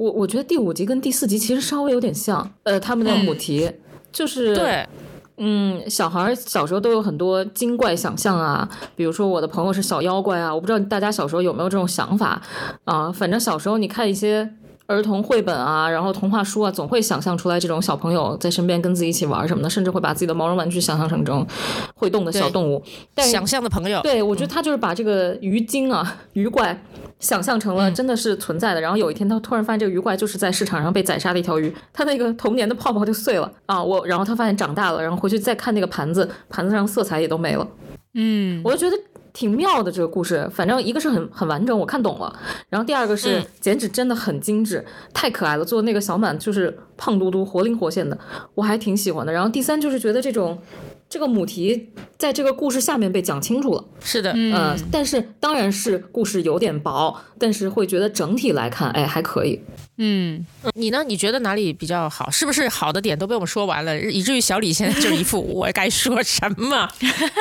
[0.00, 3.70] 我我觉得第五集跟第四集其实稍微有点像，呃，他们的母题
[4.10, 4.88] 就是对，
[5.36, 12.40] 嗯，小孩儿小时候都有很多精怪想象啊，比如说我的朋友是小妖怪啊，我不知道大家小时候有没有这种想法
[12.84, 13.12] 啊。
[13.12, 14.50] 反正小时候你看一些
[14.90, 21.46] 儿童绘本啊，然后童话书啊，总会想象出来这种小朋友在身边跟自己一起玩什么的，甚至会把自己的毛绒玩具想象成这种
[21.94, 22.82] 会动的小动物。
[23.14, 26.76] 但想象的朋友，对我觉得他就是把这个鱼精啊、鱼怪
[27.20, 28.80] 想象成了真的是存在的。
[28.80, 33.80] 然后有一天他突然发现这个鱼怪就是在市场上被宰杀的一条鱼，他那个童年的泡泡就碎了啊！
[33.80, 37.64] 我然后他发现长大了，然后回去再看那个盘子，盘子上色彩也都没了。
[38.14, 39.00] 嗯，我就觉得
[39.32, 42.34] 挺妙的这个故事，反正一个是很很完整，我看懂了。
[42.68, 48.18] 然后第二个是剪纸真的很精致，太可爱了，做那个小满就是胖嘟嘟、活灵活现的，
[48.54, 49.32] 我还挺喜欢的。
[49.32, 50.58] 然后第三就是觉得这种
[51.08, 59.60] 这个母题在这个故事下面被讲清楚了，是的，嗯、但是当然是故事有点薄，但是会觉得整体来看，哎，还可以。
[60.02, 61.04] 嗯，你呢？
[61.06, 62.30] 你觉得哪里比较好？
[62.30, 66.88] 是不是好的点都被我们说完了，以至于小李现在就一副 我该说什么？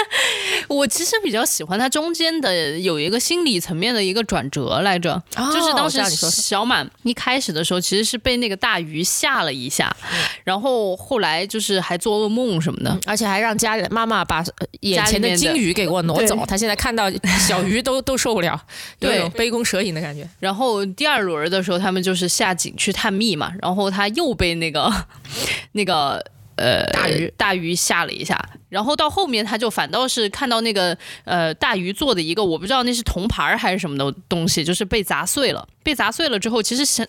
[0.67, 9.95] 我其实比较喜欢他中间的有一个心理层面的一个转折来着，哦就是当时小满一开始的时候其实是被那个大鱼吓了一下，
[10.43, 12.99] 然后后来就是还做噩梦什么的。
[13.07, 16.45] 而且还让家里妈妈把呃眼前的金鱼给我挪走。
[16.45, 17.09] 他现在看到
[17.47, 18.61] 小鱼都都受不了，
[18.99, 20.27] 对杯弓蛇影的感觉。
[20.39, 24.91] 然后第二轮的时候，他们就是下井去探秘嘛，然后他又被那个
[25.73, 26.23] 那个
[26.55, 28.37] 呃大鱼大鱼吓了一下，
[28.69, 35.67] 然后到后面他就反倒是看到那个呃大鱼做的一个我不知道那是铜牌还是什么的东西，就是被砸碎了。
[35.83, 37.05] 被砸碎了之后，其实想。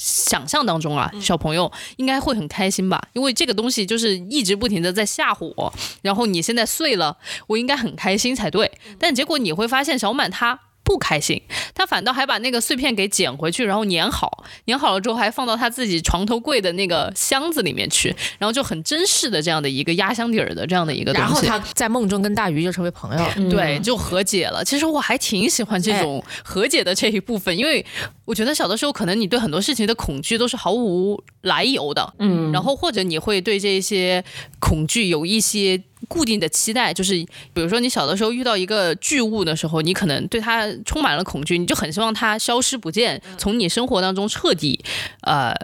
[0.00, 7.16] 想象当中啊，小朋友应该会很开心吧，因为这个东西就是一直不停的在吓唬我，然后你现在碎了，
[7.48, 8.70] 我应该很开心才对。
[8.96, 11.40] 但结果你会发现，小满他不开心，
[11.74, 21.28] 他反倒还把那个碎片给捡回去，然后粘好，粘好了之后还放到他自己床头柜的那个箱子里面去，然后就很珍视的这样的一个压箱底儿的这样的一个东西。
[21.28, 23.34] 然后他在梦中跟大鱼就成为朋友了。
[23.50, 24.64] 对，就和解了。
[24.64, 27.84] 其实我还挺喜欢这种和解的这一部分，因为
[28.24, 34.24] 我觉得小的时候可能你对很多事情的恐惧都是毫无来由的，嗯，然后或者你会对这些
[34.58, 37.14] 恐惧有一些固定的期待，就是
[37.52, 44.82] 比如说你小的时候遇到一个巨物的时候，你可能对它充满了恐惧，你就很希望它消失不见，从你生活当中彻底
[45.20, 45.54] 呃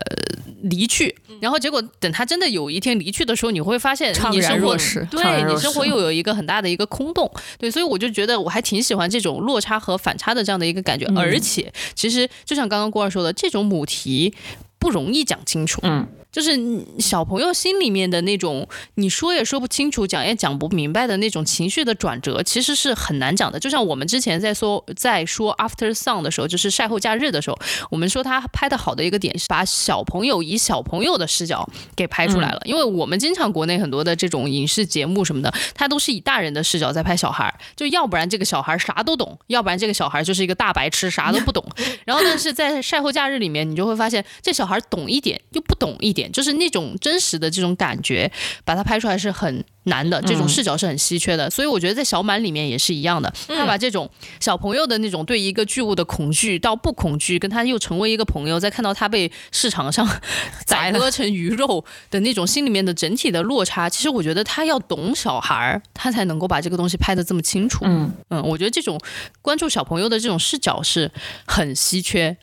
[0.62, 1.16] 离去。
[1.40, 4.76] 然后结果等它真的有一天离去的时候，你会发现你生活
[5.10, 7.30] 对你生活又有一个很大的一个空洞。
[7.58, 14.34] 对，所以我就觉得我还挺喜欢这种落差和反差的这样的一个感觉，而且其实就像刚刚郭二说的，这种母题
[14.78, 15.80] 不容易讲清楚。
[15.82, 16.50] 嗯，就是
[16.98, 23.60] 小朋友心里面的那种，你说也说不清楚，讲也讲不明白的那种情绪的转折，其实是很难讲的。
[23.60, 32.60] 就像我们之前在说在说 After Sun 的时候，就是晒后假日的时候，我们说他拍的好的一个点是把小朋友以小朋友的视角给拍出来了。
[32.64, 41.64] 因为我们经常国内很多的这种影视节目什么的，他都是以大人的视角在拍小孩儿，就要不然这个小孩儿啥都懂，要不然这个小孩儿就是一个大白痴，啥都不懂。
[42.04, 48.30] 然后但是在晒后假日里面，你就会发现这小孩儿懂一点又不懂一点，就是那种真实的这种感觉，
[48.64, 51.50] 把它拍出来是很难的，这种视角是很稀缺的。
[51.50, 54.08] 所以我觉得在小满里面也是一样的，他把这种
[54.40, 60.08] 小朋友的那种对一个巨物的恐惧到不恐惧，跟他又成为一个朋友，再看到他被市场上
[60.66, 67.84] 宰割成鱼肉的那种心里面的整体的落差，其实我觉得他要懂小孩儿，他才能够把这个东西拍得这么清楚。
[67.84, 68.98] 嗯嗯，我觉得这种
[69.42, 71.10] 关注小朋友的这种视角是
[71.46, 72.36] 很稀缺。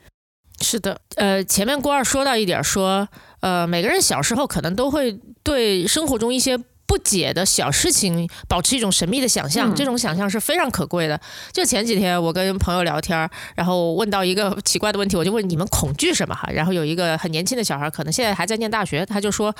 [0.61, 3.07] 是的，呃，前面郭二说到一点儿说，
[3.41, 6.57] 呃，每个人小时候可能都会对生活中一些
[6.91, 11.17] 不解的小事情保持一种神秘的想象，嗯这种想象是非常可贵的。
[11.53, 16.49] 就前几天我跟朋友聊天儿，然后问到一个奇怪的问题，我就问你们恐惧什么哈？
[16.51, 19.55] 然后有一个很年轻的小孩，可能现在还在念大学，他就说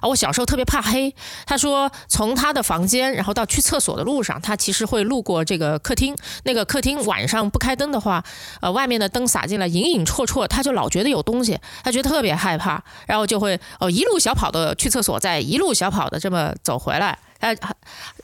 [0.00, 1.12] 啊，我小时候特别怕黑。
[1.44, 8.24] 他说从他的房间，然后到去厕所的路上，他其实会路过这个客厅，那个客厅晚上不开灯的话，
[8.60, 17.18] 呃，外面的灯洒进来，隐隐绰绰，他就老觉得有东西，他觉得特别害怕，然后就会哦一路小跑的去厕所，再一路小跑的这么走回来。
[17.40, 17.56] 哎，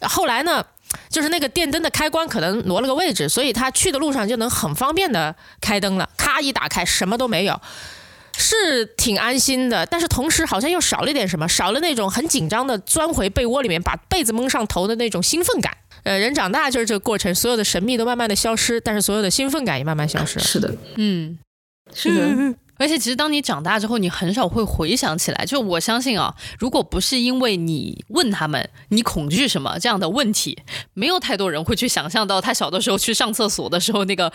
[0.01, 0.65] 后来呢，
[1.09, 7.61] 就是那个电灯的开关可能挪了个位置，所以他去的路上就能很方便的开灯了，咔一打开，什么都没有。
[8.35, 15.77] 是挺安心的，但是同时好像又少了点什么，少了那种很紧张的钻回被窝里面把被子蒙上头的那种兴奋感。
[16.05, 20.41] 呃，人长大就是这个过程，所有的神秘都慢慢的消失，但是所有的兴奋感也慢慢消失。
[20.41, 21.39] 是的，嗯，
[21.95, 25.45] 是的，而且其实当你长大之后，你很少会回想起来。
[25.47, 30.59] 就我相信啊，如果不是因为你问他们你恐惧什么这样的问题，
[30.93, 34.33] 没有太多人会去想象到他小的时候去上厕所的时候那个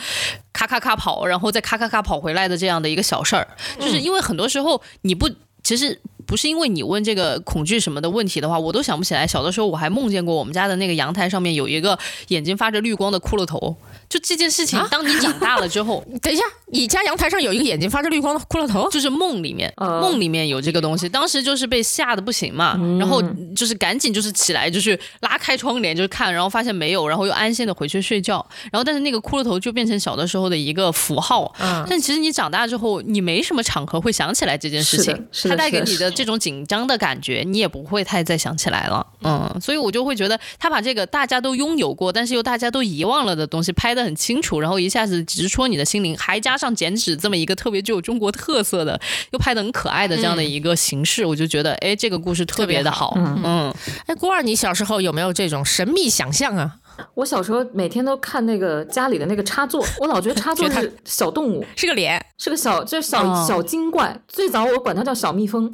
[0.54, 3.46] 咔咔咔跑，然后再咔咔咔跑回来的这样的一个小事儿。
[3.78, 5.30] 就是因为很多时候你不，
[5.62, 9.28] 其实不是因为你问这个恐惧什么的问题的话，我都想不起来。
[9.28, 13.76] 小的时候我还梦见过我们家的那个阳台上面有一个眼睛发着绿光的骷髅头。
[14.10, 21.10] 就这件事情，当你长大了之后， 等一下，你家阳台上有一个眼睛发着绿光的骷髅头，就是梦里面，梦里面有这个东西。
[21.10, 23.22] 当时就是被吓得不行嘛，然后
[23.54, 28.46] 就是赶紧就是起来，就是拉开窗帘就是看，然后发现没有，然后又安心的回去睡觉。
[28.72, 31.54] 然后但是那个骷髅头就变成小的时候的一个符号。
[31.90, 39.06] 但其实你长大之后，你没什么场合会想起来这件事情，它带给你的这种紧张的感觉，你也不会太再想起来了。
[39.24, 43.97] 嗯，所以我就会觉得他把这个大家都拥有过，但是又大家都遗忘了的东西拍。
[43.98, 48.98] 的很清楚，然后一下子直戳你的心灵，还加上剪纸这么一个特别具有中国特色的，
[49.32, 53.14] 又拍的很可爱的这样的一个形式，我就觉得，哎，这个故事特别的好。
[53.18, 53.74] 嗯，
[54.06, 56.76] 哎，郭二，你小时候有没有这种神秘想象啊？
[57.14, 64.20] 我小时候每天都看那个家里的那个插座，我老觉得插座是 小动物，是个脸，是个小就是小小精怪。
[64.28, 65.74] 最早我管它叫小蜜蜂。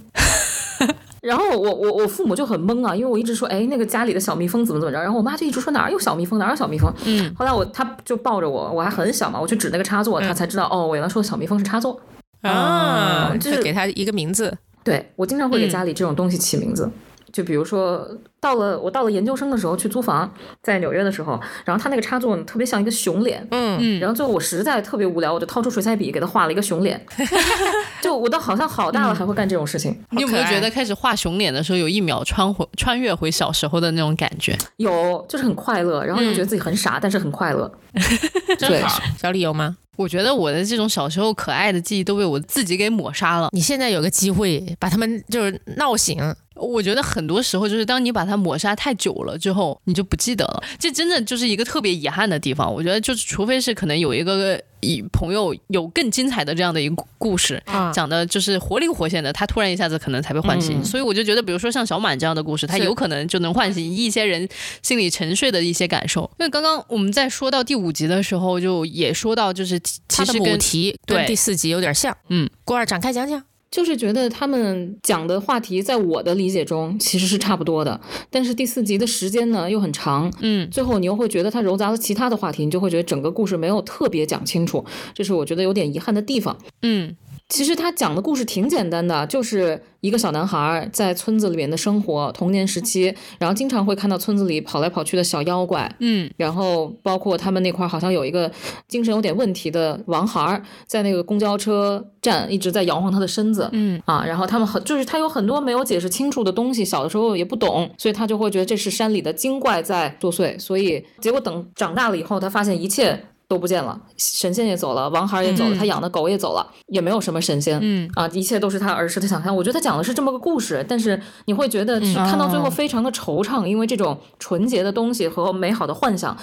[1.24, 6.94] 然后我我我父母就很懵啊，因为我一直说，哎，那个家里的小蜜蜂怎么怎么着，然后我妈就一直说哪有小蜜蜂，哪有小蜜蜂。
[7.06, 7.34] 嗯。
[7.34, 11.98] 后来我他就抱着我，我还很小嘛，我去指那个插座，他才知道，哦，我原来说的小蜜蜂是插座。
[12.42, 14.54] 啊，就是给他一个名字。
[14.84, 16.90] 对，我经常会给家里这种东西起名字。
[17.34, 18.08] 就比如说，
[18.40, 27.04] 到了我到了研究生的时候去租房，在纽约的时候，然后他那个插座特别像一个熊脸，嗯嗯，然后最后我实在特别无聊，我就掏出水彩笔给他画了一个熊脸，
[28.02, 30.00] 就我到好像好大了还会干这种事情。
[30.12, 34.56] 你有没有觉得开始画熊脸的时候有一秒穿回穿越回小时候的那种感觉？
[34.78, 37.72] 有，就是很快乐，然后又觉得自己很傻，但是很快乐。
[38.60, 39.76] 真好，小李有吗？
[39.96, 43.50] 我觉得我的这种小时候可爱的记忆都被我自己给抹杀了。
[43.52, 46.18] 你现在有个机会把他们就是闹醒。
[46.56, 50.64] 我觉得很多时候就是当你把它抹杀太久了之后，你就不记得了。
[50.78, 52.72] 这真的就是一个特别遗憾的地方。
[52.72, 57.62] 我觉得就是，除非是可能有一个以朋友有更精彩的这样的一个故事，
[57.94, 60.84] 讲的就是活灵活现的，他突然一下子可能才被唤醒。
[60.84, 64.48] 所以我就觉得，比如说像小满这样的故事，他有可能就能唤醒一些人
[64.82, 66.30] 心里沉睡的一些感受。
[66.40, 72.16] 因为刚刚我们在说到第五集的时候，就也说到，就是其实母题跟第四集有点像。
[72.30, 73.44] 嗯，郭二展开讲讲。
[73.74, 87.16] 就是觉得他们讲的话题，在我的理解中其实是差不多的，但是第四集的时间呢又很长，嗯，最后你又会觉得它揉杂了其他的话题，你就会觉得整个故事没有特别讲清楚，这是我觉得有点遗憾的地方，嗯。
[87.54, 98.52] 其实他讲的故事挺简单的，就是一个小男孩在村子里面的生活，童年时期，然后经常会看到村子里跑来跑去的小妖怪，嗯，然后包括他们那块好像有一个
[98.88, 113.24] 精神有点问题的王孩，在那个公交车站一直在摇晃他的身子，嗯啊，然后他们很就是他有很多没有解释清楚的东西，小的时候也不懂，所以他就会觉得这是山里的精怪在作祟，所以结果等长大了以后，他发现一切。
[113.48, 118.10] 都不见了，神仙也走了，王孩也走了，他养的狗也走了，也没有什么神仙，嗯。
[118.16, 119.56] 啊，一切都是他儿时的想象。
[119.56, 126.36] 我觉得他讲的是这么个故事，但是你会觉得看到最后非常的惆怅，因为这种纯洁的东西和美好的幻想，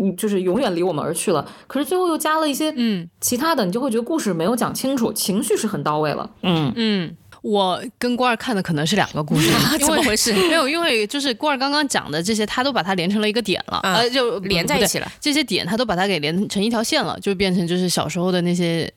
[0.00, 1.46] 嗯，就是永远离我们而去了。
[1.66, 3.08] 可是最后又加了一些嗯。
[3.20, 6.72] 其他的，你就会觉得故事没有讲清楚，情绪是很到位了，嗯。
[6.76, 7.16] 嗯。
[7.46, 10.32] 我跟郭二看的可能是两个故事， 怎么回事？
[10.48, 15.08] 没有，因为就是郭二刚刚讲的这些，他都把它连成了一个点了，呃，就连在一起了。
[15.20, 18.92] 这些点他都把它给连成一条线了，就变成就是小时候的那些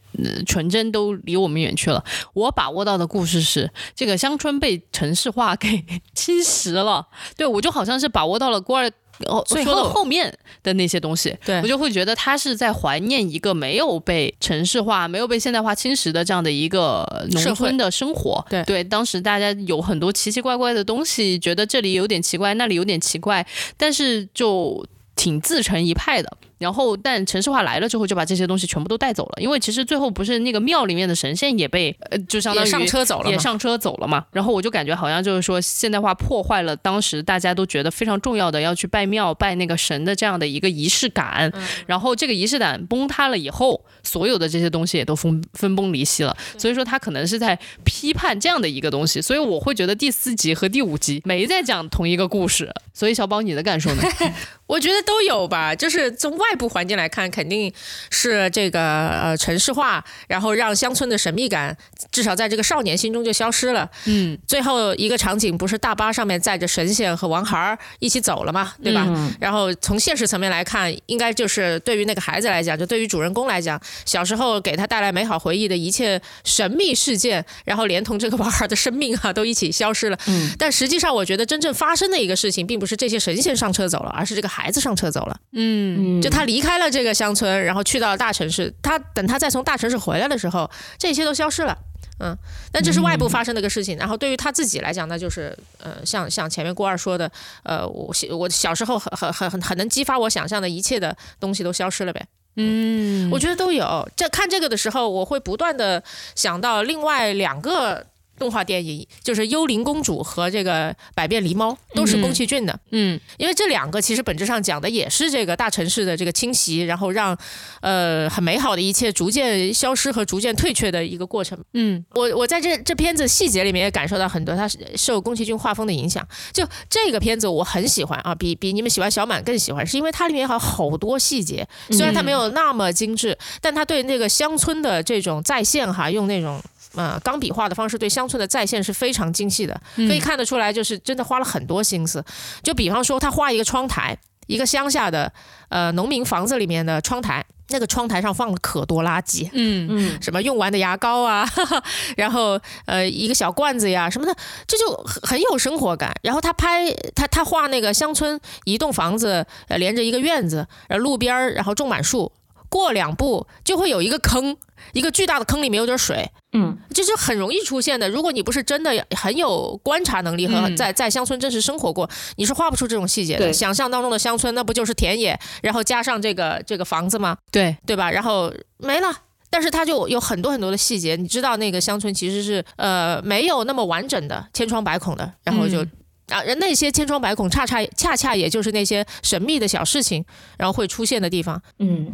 [0.48, 2.04] 纯真都离我们远去了。
[2.34, 5.86] 我把握到的故事是这个乡村被城市化给
[6.16, 7.06] 侵蚀了，
[7.38, 8.92] 对我就好像是把握到了郭二。
[9.28, 18.46] 哦，说到后面的那些东西，对我就会觉得他是在怀念一个没有被城市化、没有被现代化侵蚀的这样的一个农村的生活。
[18.50, 26.38] 对对，当时大家有很多奇奇怪怪的东西，觉得这里有点奇怪，那里有点奇怪，但是就挺自成一派的。
[26.60, 29.42] 然后，但城市化来了之后，就把这些东西全部都带走了。
[29.42, 34.26] 因为其实最后不是那个庙里面的神仙也被呃，就相当于上车走了，也上车走了嘛。
[34.32, 41.52] 然后我就感觉好像就是说现代化破坏了当时大家都觉得非常重要的要去拜庙拜那个神的这样的一个仪式感。
[41.88, 46.36] 然后这个仪式感崩塌了以后，所有的这些东西也都分分崩离析了。
[46.58, 49.22] 所以说他可能是在批判这样的一个东西。
[49.22, 52.70] 所以我会觉得第四集和第五集没在讲同一个故事。
[52.94, 54.04] 所以小宝，你的感受呢？
[54.68, 57.72] 我觉得都有吧，就是从外部环境来看，肯定
[58.10, 61.76] 是这个呃城市化，然后让乡村的神秘感
[62.12, 63.90] 至少在这个少年心中就消失了。
[64.06, 69.08] 嗯，最后一个场景不是大巴上面载着神仙和王孩儿一起走了嘛，对吧？
[69.40, 80.20] 然后从现实层面来看，应该就是对于那个孩子来讲，就对于主人公来讲，小时候给他带来美好回忆的一切神秘事件，然后连同这个王孩的生命啊，都一起消失了。
[80.28, 84.50] 嗯，但实际上我觉得真正发生的一个事情，并不是这些神仙上车走了，而是这个。
[84.50, 88.74] 孩子上车走了，嗯，就他离开了这个乡村，然后去到了大城市。
[88.82, 91.78] 他等他再从大城市回来的时候，这些都消失了
[92.20, 92.38] 嗯，
[92.72, 93.98] 但这是外部发生的一个事情。
[93.98, 97.32] 然后对于他自己来讲，那就是呃，像像前面郭二说的，
[97.64, 102.26] 呃，我我小时候很很很很很能激发我想象的一切的东西都消失了呗。
[102.56, 104.10] 嗯，我觉得都有。
[104.16, 106.04] 这看这个的时候，我会不断的
[106.36, 108.06] 想到另外两个。
[108.40, 112.80] 动画电影就是《幽灵公主》和这个《百变狸猫》，都是宫崎骏的。
[112.92, 117.38] 嗯，因为这两个其实本质上讲的也是这个大城市的这个侵袭，然后让
[117.82, 121.58] 呃很美好的一切逐渐消失和逐渐退却的一个过程。
[121.74, 126.26] 嗯，我我在这这片子细节里面也感受到很多，它受宫崎骏画风的影响。
[126.54, 136.62] 就这个片子我很喜欢啊，比比你们喜欢小满更喜欢，是因为它里面有好多细节，虽然它没有那么精致，但它对那个乡村的这种再现哈，用那种。
[136.96, 142.24] 呃，钢笔画的方式对乡村的再现是非常精细的，可以看得出来，就是真的花了很多心思。
[142.64, 144.18] 就比方说，他画一个窗台，
[144.48, 145.32] 一个乡下的
[145.70, 151.84] 呃农民房子里面的窗台，那个窗台上放了可多垃圾，嗯嗯，什么用完的牙膏啊，哈哈
[152.18, 154.36] 然后呃一个小罐子呀什么的，
[154.66, 156.12] 这就很很有生活感。
[156.24, 162.32] 然后他拍他他画那个乡村一栋房子，呃连着一个院子，然后路边儿然后种满树，
[162.70, 164.56] 过两步就会有一个坑。
[164.94, 168.10] 一个巨大的坑里面有点水，嗯，这是很容易出现的。
[168.10, 173.52] 如果你不是真的很有观察能力和在在乡村真实生活过，你是画不出这种细节的。
[173.52, 177.38] 想象当中的乡村，那不就是田野，然后加上这个这个房子吗？
[177.52, 178.10] 对对吧？
[178.10, 179.14] 然后没了，
[179.50, 181.18] 但是它就有很多很多的细节。
[181.18, 185.86] 你知道那个乡村其实是呃没有那么完整的，千疮百孔的，然后就。
[186.30, 190.24] 啊，人那些千疮百孔，恰恰恰恰也就是那些神秘的小事情，
[190.58, 191.62] 然后会出现的地方。
[191.80, 192.14] 嗯，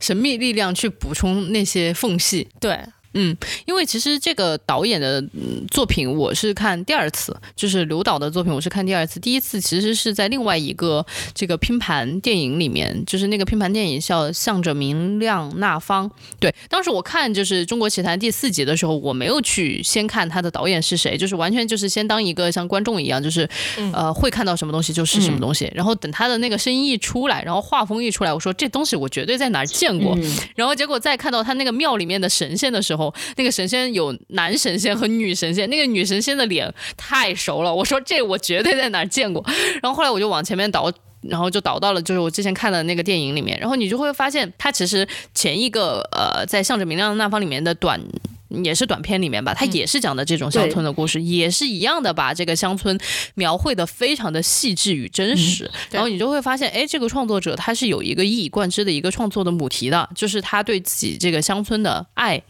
[0.00, 2.48] 神秘力量去补充那些缝隙。
[2.60, 2.78] 对。
[3.14, 5.24] 嗯，因为其实这个导演的
[5.70, 9.20] 作品我是看第二次，就是刘导的作品我是看第二次。
[9.20, 16.08] 第一次其实是在另外一个这个拼盘电影里面，就是那个拼盘电影叫《向着明亮那方》。
[16.40, 23.48] 对，当时我看就是《中国奇谭》第四集的时候，我没有去先看他的导演是谁，就是完全就是先当一个像观众一样，就是
[23.92, 25.70] 呃会看到什么东西就是什么东西。
[25.72, 30.18] 然后等他的那个声音一出来，然后画风一出来，我说这东西我绝对在哪儿见过。
[30.56, 33.03] 然后结果再看到他那个庙里面的神仙的时候。
[33.36, 39.44] 那个神仙有男神仙和女神仙，那个女神仙的脸太熟了，我说这我绝对在哪见过。
[39.82, 40.92] 然后后来我就往前面倒，
[41.22, 48.00] 然后就倒到了就是我之前看的那个电影里面，然后你就会发现，他其实前一个呃在向着明亮的那方里面的短。
[48.48, 52.98] 也是短片里面吧，它也是讲的这种乡村的故事，也是一样的，把这个乡村
[53.34, 55.70] 描绘的非常的细致与真实。
[55.90, 62.40] 然后你就会发现，哎，这个创作者他是有一个一以贯之的一个创作的母题的，就是他对自己这个乡村的爱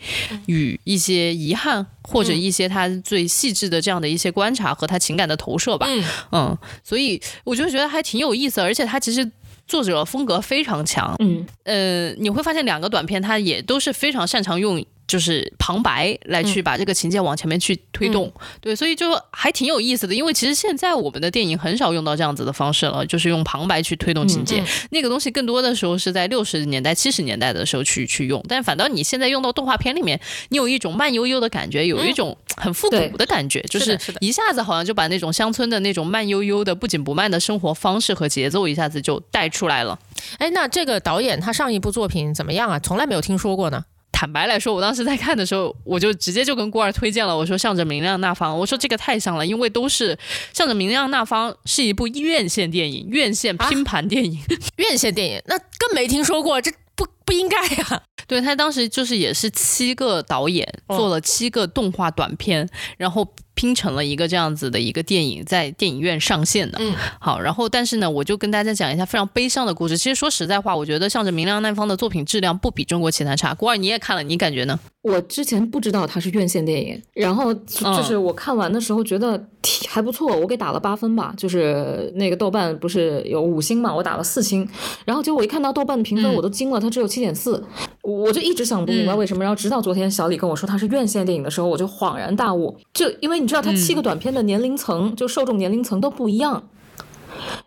[0.47, 5.87] 与一些遗憾，或者一些他最细致的这样的一些观察和他情感的投射吧。
[6.33, 9.31] 嗯，所以我就觉得还挺有意思，而且他其实
[9.67, 11.15] 作者风格非常强。
[11.21, 14.85] 嗯，呃，你会发现两个短片他也都是非常擅长用。
[15.07, 20.15] 就是旁白来去把这个情节往前面去推动，对，所以就还挺有意思的。
[20.15, 24.65] 因为其实现在我们的电影很少用到这样子的方式了，就是用旁白去推动情节。
[24.91, 39.99] 那个东西更多的时候是在六十年代、七十年代的时候去去用，但反倒你现在用到动画片里面，你有一种慢悠悠的感觉，有一种很复古的感觉，就是一下子好像就把那种乡村的那种慢悠悠的、不紧不慢的生活方式和节奏一下子就带出来了。
[40.39, 42.79] 哎，那这个导演他上一部作品怎么样啊？
[42.79, 43.85] 从来没有听说过呢。
[44.25, 47.37] 坦白来说，我当时在看的时候，我就直接就跟郭二推荐了。
[47.37, 50.17] 我说《向着明亮那方》，我说这个太像了，因为都是
[50.55, 54.41] 《向着明亮那方》是一部院线电影，院线拼盘电影，
[54.77, 58.03] 院线电影，那更没听说过，这不不应该呀。
[58.27, 63.27] 对他当时就是也是七个导演做了七个动画短片，然后。
[63.57, 66.77] 拼成了一个这样子的一个电影，在电影院上线的。
[66.81, 69.97] 嗯，好，然后但是呢，我就跟大家讲一下非常悲伤的故事。
[69.97, 73.55] 其实说实在话，我觉得向着明亮那方的作品质量不比中国奇谭差。
[73.55, 74.77] 古二你也看了，你感觉呢？
[75.03, 79.41] 我之前不知道它是院线电影，然后就是我看完的时候觉得
[79.87, 81.33] 还不错，我给打了八分吧。
[81.37, 84.69] 就是那个豆瓣不是有五星嘛，我打了四星。
[85.05, 87.65] 然后结果我一看到豆瓣的评分，我都惊了，它只有七点四。
[88.03, 89.43] 我就一直想不明白为什么。
[89.45, 92.77] 然后直到昨天小李跟我说他是院线电影的时候，我就恍然大悟。
[92.93, 96.69] 就因为你知道，他七个短片的年龄层，就受众年龄层都不一样，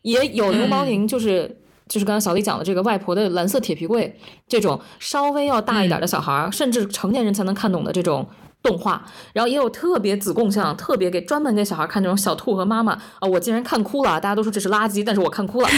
[0.01, 4.15] 也有刘毛宁，就是就是刚刚小李讲的这个外婆的蓝色铁皮柜
[4.47, 8.27] 这种稍微要大一点的小孩，甚至成年人才能看懂的这种
[8.61, 15.69] 动画，然后也有特别子供像，特别给专门给小孩看这种小兔和妈妈啊，我竟然看哭了，大家都说这是垃圾，但是我看哭了，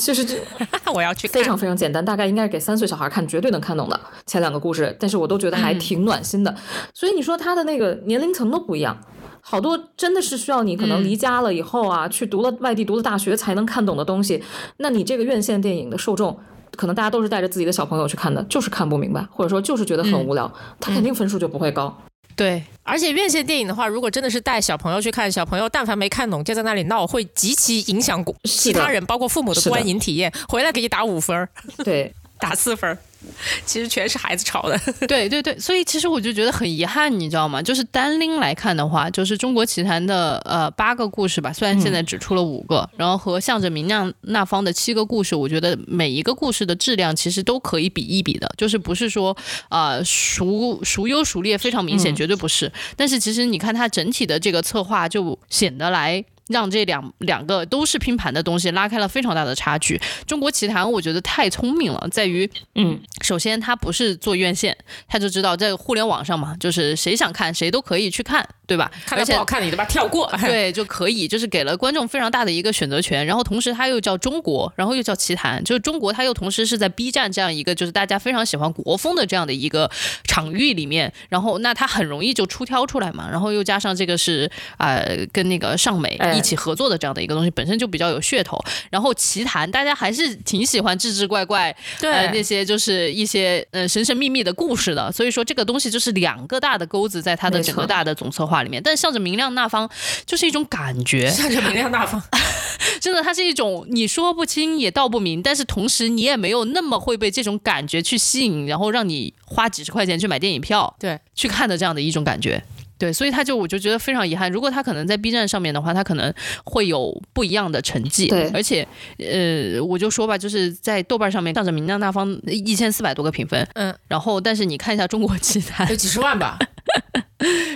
[0.00, 0.36] 就是这
[0.92, 6.54] 我要去非常非常简单，大概应该是给三岁小孩看，绝对能看懂的前两个故事，但是我都觉得还挺暖心的，
[6.94, 8.98] 所以你说他的那个年龄层都不一样。
[9.42, 14.42] 好多真的是需要你可能离家了以后啊，去读了外地读了大学才能看懂的东西。
[14.78, 16.38] 那你这个院线电影的受众，
[16.76, 21.96] 可能大家都是带着自己的小朋友去看的，就是看不明白，或者说就是觉得很无聊，他肯定分数就不会高。
[22.36, 30.32] 对，而且院线电影的话，如果真的是带小朋友去看，小朋友但凡没看懂就在那里闹，会极其影响其他人，包括父母的观影体验。
[30.48, 31.48] 回来给你打五分儿，
[31.84, 32.96] 对， 打四分儿。
[33.66, 37.60] 其实全是孩子吵的， 对对对，所以其实我就觉得很遗憾，你知道吗？
[37.60, 49.36] 就是单拎来看的话，就是《中国奇谭》的呃八个故事吧，虽然现在只出了五个，然后和向着明亮那方的七个故事，我觉得每一个故事的质量其实都可以比一比的，就是不是说
[49.68, 52.72] 啊孰孰优孰劣非常明显，绝对不是。
[52.96, 56.24] 但是其实你看它整体的这个策划，就显得来。
[56.50, 60.00] 让这两两个都是拼盘的东西拉开了非常大的差距。
[60.26, 64.76] 中国奇谭我觉得太聪明了，在于，嗯，首先它不是做院线，
[65.08, 68.46] 他就知道在互联网上嘛，就是谁想看谁都可以去看。
[68.70, 68.88] 对吧？
[69.10, 70.32] 而且不好看，你就把它跳过。
[70.42, 73.26] 对，就可以，就是给了观众非常大的一个选择权。
[73.26, 79.90] 然后同时，它又叫中国，然后又叫奇谭，就是中国，它又同时是在 B 站这样一个就是大家非常喜欢国风的这样的一个
[80.22, 81.12] 场域里面。
[81.28, 83.28] 然后，那它很容易就出挑出来嘛。
[83.28, 84.48] 然后又加上这个是
[84.78, 88.58] 呃，跟那个尚美一起合作的这样的一个东西，本身就比较有噱头。
[88.90, 95.10] 然后奇谈，大家还是挺喜欢志志怪怪，对那些就是一些呃神神秘秘的故事的。
[95.12, 98.60] 所以说，这个东西就是两个大的钩子在它的整个大的总策划。
[98.62, 99.88] 里面，但向着明亮那方
[100.26, 102.22] 就是一种感觉，向着明亮那方，
[103.00, 112.62] 真的，它是一种你说不清也道不明，但是同时你也没有那么会被这种感觉去吸引，然后让你花几十块钱去买电影票，对，去看的这样的一种感觉。
[113.00, 114.52] 对，所以他就我就觉得非常遗憾。
[114.52, 116.32] 如果他可能在 B 站上面的话，他可能
[116.64, 118.28] 会有不一样的成绩。
[118.28, 118.86] 对，而且，
[119.18, 126.58] 呃，我就说吧，就是在豆瓣上面，向着明亮那方一千四百多个评分，嗯，然后但是你看一下中国奇谭，有几十万吧，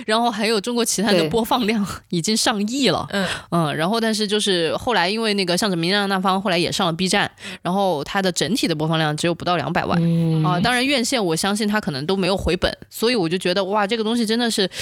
[0.05, 7.29] 然后还有中国奇谭的播放量 已经上亿了，嗯嗯，然后但是就是后来因为那个向着明亮那方后来也上了 B 站，
[7.61, 9.99] 然后它的整体的播放量只有不到两百万
[10.45, 10.59] 啊。
[10.59, 14.69] 当然院线我相信它可能都没有回本，所以我就觉得哇，这个东西真的是。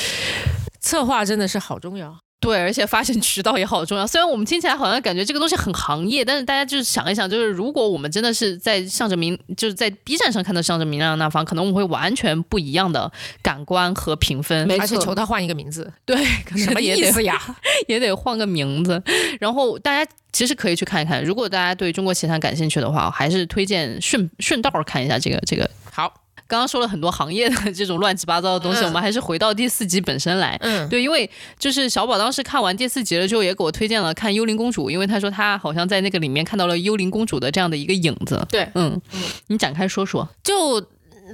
[0.83, 2.13] 策划真的是好重要，
[2.43, 4.05] 对，而且发现渠道也好重要。
[4.05, 13.09] 虽然我们听起来好像感觉这个东西很行业，但是大家就是想一想，就是如果我们真的是在向着明，就是在 B 站上看到向着明亮那方，可能我们会完全不一样的
[13.41, 14.67] 感官和评分。
[14.67, 16.17] 没错，求他换一个名字，对，
[16.57, 17.41] 什么意思呀？
[17.87, 19.01] 也得换个名字。
[19.39, 25.69] 然后大家其实可以去看一看，如果大家对中国奇谭感兴趣的话，还是推荐顺顺道看一下这个这个。
[25.91, 26.22] 好。
[26.53, 30.55] 刚刚说了很多行业的这种乱七八糟的东西，我们还是回到第四集本身来。
[30.61, 31.27] 嗯，对，因为
[31.57, 38.45] 就是小宝当时看完第四集了之后，也给我推荐了看《幽灵公主》，因为他说他好像在那个里面看到了幽灵公主的这样的一个影子。
[38.51, 40.29] 对，嗯嗯，你展开说说。
[40.43, 40.79] 就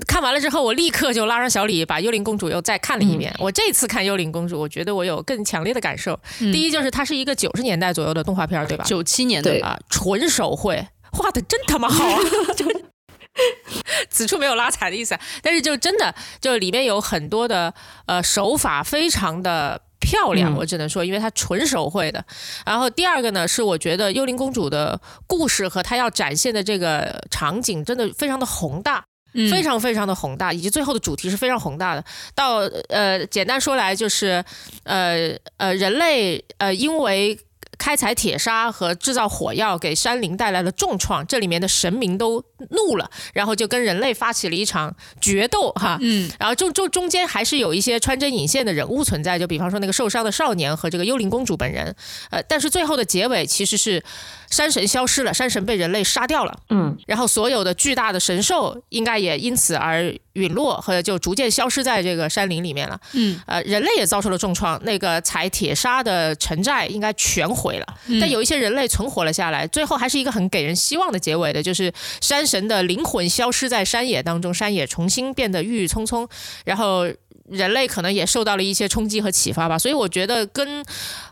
[0.08, 3.36] 看完了之后，我立刻就拉上小李把《幽灵公主》又再看了一遍。
[3.40, 6.18] 我这次看《幽灵公主》，我觉得我有更强烈的感受。
[6.38, 8.86] 第一就是它是一个九十年代左右的动画片，对吧？
[8.86, 12.20] 九七年的啊，纯手绘，画的真他妈好啊！
[14.10, 17.74] 此处没有拉踩的意思，但是就真的就里面有很多的
[18.06, 22.24] 呃手法非常的漂亮，我只能说，因为它纯手绘的。
[22.66, 29.06] 然后第二个呢，是我觉得幽灵公主的故事和她要展现的这个场景真的非常的宏大，
[29.52, 32.04] 非常非常的宏大，以及最后的主题是非常宏大的。
[32.36, 32.58] 到
[32.90, 34.44] 呃简单说来就是
[34.84, 37.40] 呃呃人类呃因为。
[37.80, 51.96] 开采铁砂和制造火药给山林带来了重创，这里面的神明都怒了，然后就跟人类发起了一场决斗，哈，嗯，然后中中中间还是有一些穿针引线的人物存在，就比方说那个受伤的少年和这个幽灵公主本人，
[52.30, 54.04] 呃，但是最后的结尾其实是
[54.52, 60.14] 山神消失了，山神被人类杀掉了，嗯，然后所有的巨大的神兽应该也因此而。
[60.40, 63.00] 陨落和就逐渐消失在这个山林里面了。
[63.14, 67.86] 嗯，呃，人类也遭受了重创，那个采铁砂的城寨应该全毁了。
[68.20, 76.28] 但有一些人类存活了下来，最后还是一个很给人希望的结尾的，就是山神的灵魂消失在山野当中，山野重新变得郁郁葱葱，
[76.66, 77.06] 然后。
[77.50, 80.84] 人类可能也受到了一些冲击和启发吧，所以我觉得跟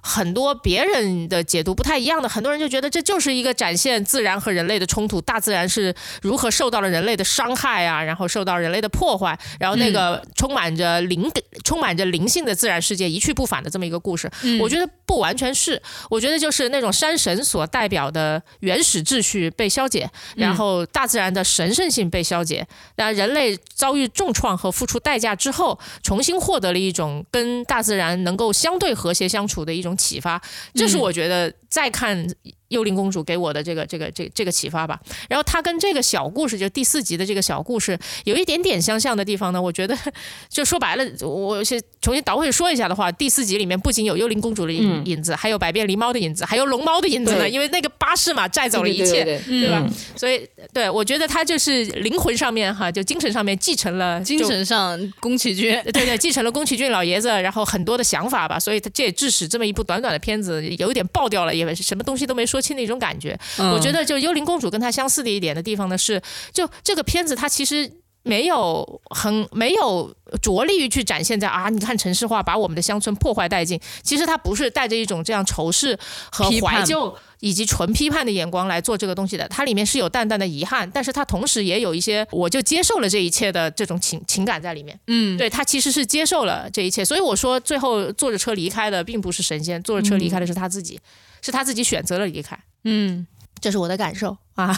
[0.01, 11.31] 很多别人的解读不太一样的，很多人就觉得这就是一个展现自然和人类的冲突，大自然是如何受到了人类的伤害啊，然后受到人类的破坏，然后那个充满着灵、
[11.63, 14.29] 充满着灵性的自然世界一去不返的这么一个故事。
[14.59, 22.65] 我觉得不完全是，我觉得就是那种山神所代表的原始秩序被消解，然后大自然的神圣性被消解，
[22.95, 25.77] 那人类遭遇重创和付出代价之后。
[26.07, 30.41] 重新获得了一种跟大自然能够相对和谐相处的一种启发，
[30.73, 32.27] 这是我觉得再看。
[32.69, 34.99] 幽灵公主给我的这个这个这这个启发吧，
[35.29, 39.61] 然后它跟这个小故事，就第四集的这个小故事，有一点点相像的地方呢。
[39.61, 39.97] 我觉得，
[40.51, 47.49] 就说白了，我先重新倒回说一下的话，第四集里面不仅有幽灵公主的影影子，还有百变狸猫的影子，还有龙猫的影子呢。
[47.49, 49.87] 因为那个巴士嘛，载走了一切，对吧？
[50.17, 58.59] 所以，对我觉得他就是灵魂上面哈，就精神上面继承了精神上宫崎骏，对对，继承了宫崎骏老爷子，然后很多的想法吧。
[58.59, 62.61] 所以，他这也致使这么一部短短的片子有一点爆掉了，因为什么东西都没说。
[62.67, 67.89] 清的一种感觉，我觉得就幽灵公主跟她相似的一点的地方呢是，就这个片子它其实
[68.27, 75.97] 没有很没有着力于去展现在啊，你看城市化把我们的乡村破坏殆尽，其实它不是带着一种这样仇视
[76.31, 90.99] 和怀旧以及纯批判的眼光来做这个东西的，它里面是有淡淡的遗憾，但是它同时也有一些我就接受了这一切的这种情情感在里面，嗯，对他其实是接受了这一切，所以我说最后坐着车离开的并不是神仙，坐着车离开的是他自己。
[91.39, 93.25] 是他自己选择了离开，嗯，
[93.61, 94.75] 这是我的感受啊，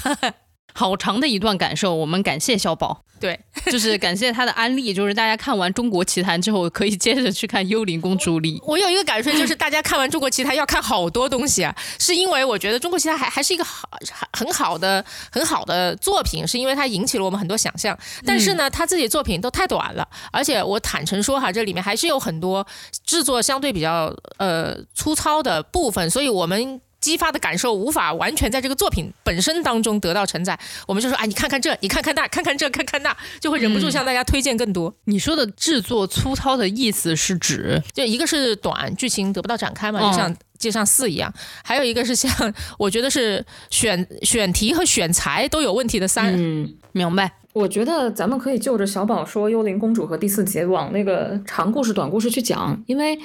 [0.73, 1.95] 好长的一段感受。
[1.95, 3.39] 我们感谢小宝，对，
[3.71, 8.61] 就是感谢他的安利，就是大家看完《中国奇谭》之后，可以接着去看《幽灵公主》里。
[8.65, 13.89] 我有一个感受，就是大家看完《中国奇谭》要看好多东西啊，是因为我觉得《中国奇谭》还还是一个好
[14.37, 17.97] 很好的很好的作品，是因为它引起了我们很多想象。
[18.25, 22.65] 但是呢，他自己作品都太短了，而且我坦诚说哈，这里面还是有很多
[23.05, 26.81] 制作相对比较呃粗糙的部分，所以我们。
[27.01, 34.93] 激发的感受无法完全在这个作品本身当中得到承载，我们就说啊，你看看这，你看看那，看看这，看看那，就会忍不住向大家推荐更多。
[35.05, 41.31] 你说的制作粗糙的意思是指，就一个是短，剧情得不到展开嘛，就像就像四一样；
[41.63, 46.33] 还有一个是像，我觉得是选选题和选材都有问题的三。
[46.35, 47.31] 嗯，明白。
[47.59, 53.19] 我觉得咱们可以就着小宝说《幽灵公主》和第四集往那个长故事、短故事去讲，因为，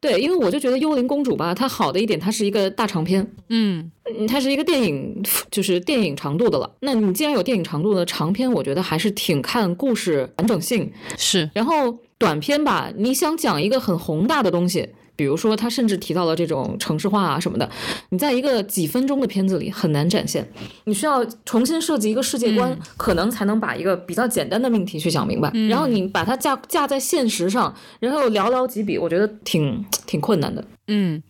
[0.00, 3.90] 对，因为我就觉得《幽灵公主》吧，它好的一点，它是一个大长篇，嗯，
[4.26, 6.70] 它是一个电影，就是电影长度的了。
[6.80, 11.50] 那你既然有电影长度的长篇，我觉得还是挺看故事完整性是。
[11.52, 14.88] 然后短篇吧，你想讲一个很宏大的东西。
[15.16, 17.68] 比如说，他甚至提到了这种城市化啊什么的，
[18.10, 20.46] 你在一个几分钟的片子里很难展现，
[20.84, 25.50] 你需要重新设计一个世界观，可能才能把一个比较简单的命题去讲明白。
[25.68, 30.64] 然后你把它架架在现实上，然后寥寥几笔，我觉得挺挺困难的。
[30.86, 31.22] 嗯，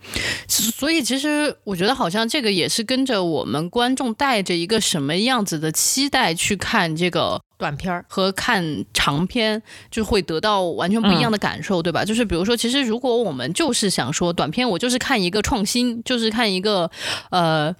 [0.48, 12.04] 所以其实我觉得好像这个也是跟着我们观众带着一个什么样子的期待去看这个短片儿和看长片，就会得到完全不一样的感受，对吧？
[12.04, 16.90] 就是比如说，其实如果我们就是想说短片，我就是看一个创新，就是看一个
[17.30, 17.74] 呃。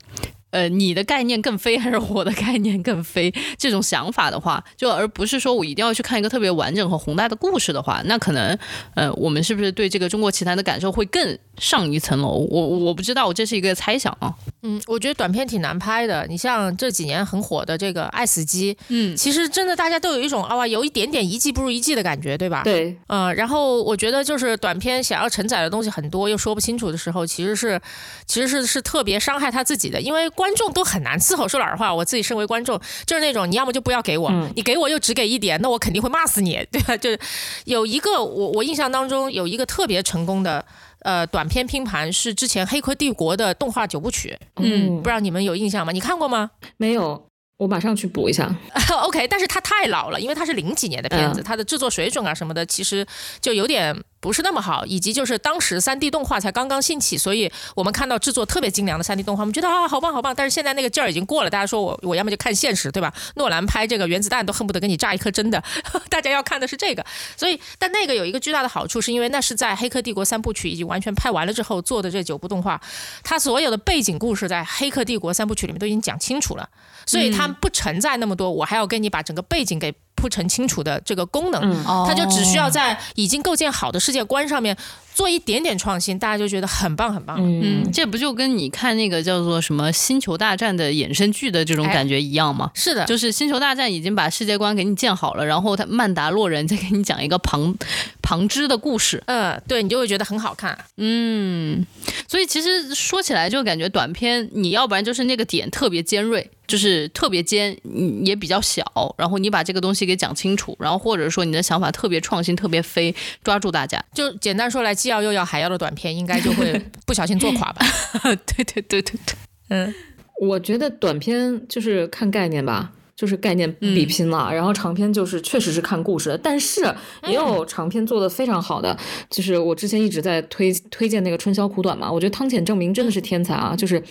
[0.55, 3.35] 呃，你的概念更飞还是我的概念更飞？
[3.59, 8.57] 这种想法的话，就而不是说我一定要去看一个特别完整和宏大的故事的话，那可能，
[8.95, 12.47] 呃，我们是不是对这个中国奇谭的感受会更上一层楼？
[12.49, 14.33] 我我不知道，我这是一个猜想啊。
[14.63, 16.25] 嗯，我觉得短片挺难拍的。
[16.29, 22.63] 你像这几年很火的这个《爱死机》，嗯，其实真的大家都有一种啊，有一点点一季不如一季的感觉，对吧？
[22.63, 27.81] 对，嗯，然后我觉得就是短片想要承载的东西很多，又说不清楚的时候，其实是
[28.25, 30.31] 其实是是特别伤害他自己的，因为。
[30.45, 36.95] 观众都很难伺候，说老实话，我自己身为观众，就是那种你要么就不要给我，你给我又只给一点，那我肯定会骂死你，对吧？
[36.99, 37.19] 就是
[37.65, 40.63] 有一个我我印象当中有一个特别成功的
[41.01, 45.93] 呃短片拼盘是之前《黑客帝国》的动画九部曲，嗯，不知道你们有印象吗？
[45.93, 46.51] 你看过吗？
[46.77, 47.27] 没有。
[47.57, 48.53] 我马上去补一下。
[49.03, 53.07] OK，但是它太老了，因为它是零几年的片子，它的制作水准啊什么的，其实
[53.41, 54.85] 就有点不是那么好。
[54.87, 60.35] 以及就是当时三 D 动画才刚刚兴起，所以我们看到制作特别精良的三 D 动画，我们觉得啊好棒好棒。
[60.35, 63.15] 但是现在那个劲儿已经过了，大家说我我要么就看现实，对吧？
[63.37, 65.63] 诺兰拍这个原子弹都恨不得给你炸一颗真的，
[66.11, 67.07] 大家要看的是这个。
[67.37, 72.81] 所以，但那个有一个巨大的好处，是因为那是在《黑客帝国》三部曲已经完全拍完了之后做的这九部动画，
[73.23, 76.69] 它所有的背景故事在《黑客帝国》三部曲里面都已经讲清楚了。
[77.07, 84.77] 所以它不承载那么多，我还要跟你把整个背景给铺陈清楚的这个功能，它就只需要在已经构建好的世界观上面。
[85.15, 87.39] 做一点点创新，大家就觉得很棒很棒。
[87.41, 92.69] 嗯，这不就跟你看那个叫做什么《星球大战》的衍生剧的这种感觉一样吗？
[92.75, 97.77] 是的，就是《星球大战》已经把世界观给你建好了，然后他曼达洛人再给你讲一个旁
[98.23, 99.23] 旁支的故事。
[99.27, 100.77] 嗯，对你就会觉得很好看。
[100.97, 101.87] 嗯，
[102.27, 107.79] 所以其实说起来就感觉短片，你要不然就是那个点特别尖锐，就是特别尖，
[108.25, 114.03] 也比较小，然后你把这个东西给讲清楚，然后或者说你的想法特别创新、特别飞，抓住大家。
[114.15, 114.95] 就简单说来。
[114.95, 117.85] 既要又要还要的短片，应该就会不小心做垮吧？
[118.23, 119.37] 对对对对对，
[119.69, 119.95] 嗯，
[120.41, 122.93] 我觉得短片就是看概念吧。
[123.17, 126.83] 就是概念比拼了，然后长篇就是确实是看故事的，但是
[127.29, 128.97] 也有长篇做的非常好的，
[129.31, 134.03] 就是我之前一直在推推荐那个《春宵苦短》嘛，我觉得汤浅证明真的是天才啊，就是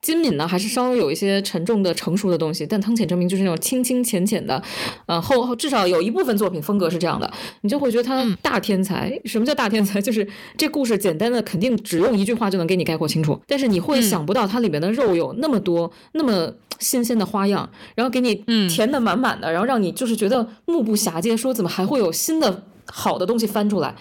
[0.00, 4.62] 金敏呢还是稍微有一些沉重的成熟的东西，但汤浅证明就是那种清清浅浅的，
[5.06, 7.30] 呃后后至少有一部分作品风格是这样的，
[7.60, 9.12] 你就会觉得他大天才。
[9.24, 10.00] 什么叫大天才？
[10.02, 10.26] 就是
[10.56, 18.29] 这故事简单的肯定只用一句话就能给你概括清楚，但是你会想不到它里面的肉有那么多那么新鲜的花样，然后给你
[18.68, 23.94] 填的满满的，然后让你就是觉得目不暇接，说怎么还会有新的好的东西翻出来，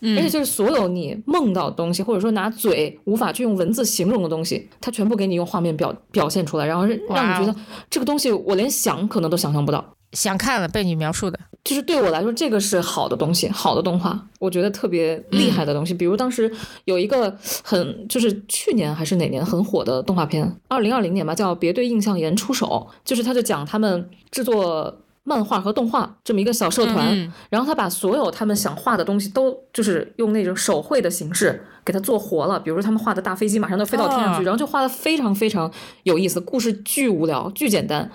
[0.00, 7.54] 而且就是所有你梦到的东西，或者说拿嘴无法去用文字形容的东西，它全部给你用画面表表现出来，然后让你觉得
[7.88, 9.94] 这个东西我连想可能都想象不到。
[10.12, 15.92] 想看了被你描述的，就是对我来说，这个是好的东西，好的动画，我觉得特别厉害的东西。
[15.94, 16.50] 比如当时
[16.84, 24.98] 有一个很，就是去年还是哪年很火的动画片，二零二零年吧，叫《别对印象岩出手》，就是他就讲他们制作。
[25.24, 32.58] 漫画和动画这么一个小社团，然后他把所有他们想画的东西都就是用那种手绘的形式给它做活了。
[32.58, 36.40] 比如说他们画的大飞机马上都飞到天上去，然后就画的非常非常有意思。
[36.40, 38.10] 故事巨无聊，巨简单，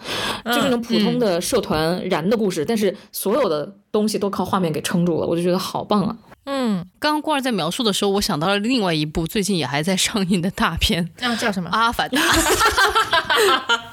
[0.45, 6.17] 就是那种普通的社团燃的故事，但是所有的东西都靠画面给撑住了，我就觉得好棒啊！
[6.43, 11.69] 嗯，刚刚郭儿在描述的时候，我想到了另外一部最近也还在上映的大片，那叫什么？
[11.71, 12.19] 阿凡达。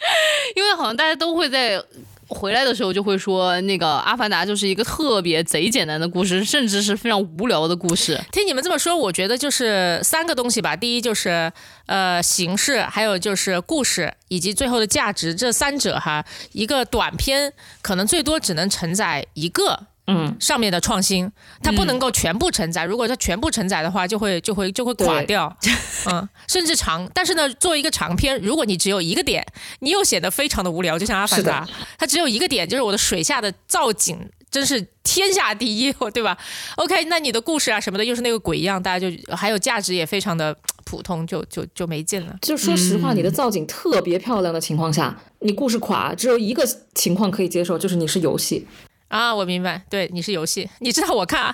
[0.56, 1.82] 因为好像大家都会在。
[2.30, 8.18] 回来的时候就会说，那个《阿凡达》就是一个特别贼简单的故事，甚至是非常无聊的故事。
[8.32, 10.74] 听你们这么说，我觉得就是三个东西吧。
[10.74, 11.52] 第一就是
[11.86, 17.52] 呃形式，还有就是故事，以及最后的价值，这三者哈，一个短片
[17.82, 19.86] 可能最多只能承载一个。
[20.12, 21.30] 嗯，上面的创新，
[21.62, 22.84] 它不能够全部承载。
[22.84, 25.56] 如果它全部承载的话，就会就会就会垮掉。
[26.10, 27.08] 嗯，甚至长。
[27.14, 29.46] 但是呢，作为一个长篇，如果你只有一个点，
[29.78, 30.98] 你又显得非常的无聊。
[30.98, 31.64] 就像《阿凡达》，
[31.96, 34.18] 它只有一个点，就是我的水下的造景
[34.50, 36.36] 真是天下第一， 对吧
[36.76, 42.36] ？OK，那你的故事啊什么的又是那个鬼一样，大家就还有价值也非常的 普通，就就就没劲了。
[42.42, 48.66] 就说实话，你的造景特别漂亮的情况下，你故事垮，只有一个情况可以接受，就是你是游戏。
[49.10, 51.52] 啊，我明白，对，你是游戏，你知道我看，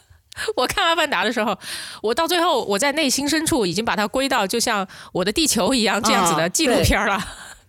[0.54, 1.58] 我看阿凡达的时候，
[2.02, 7.18] 我到最后我在内心深处已经把它归到就像我的地球一样这样子的纪录片了，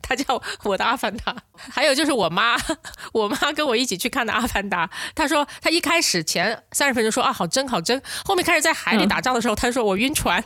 [0.01, 1.33] 他 叫我的阿凡达。
[1.55, 2.57] 还有就是我妈，
[3.13, 10.43] 我妈跟我一起去看的阿凡达，她说她一开始前三十分钟说啊好真好真，后面开始在海里打仗的时候，她说我晕船，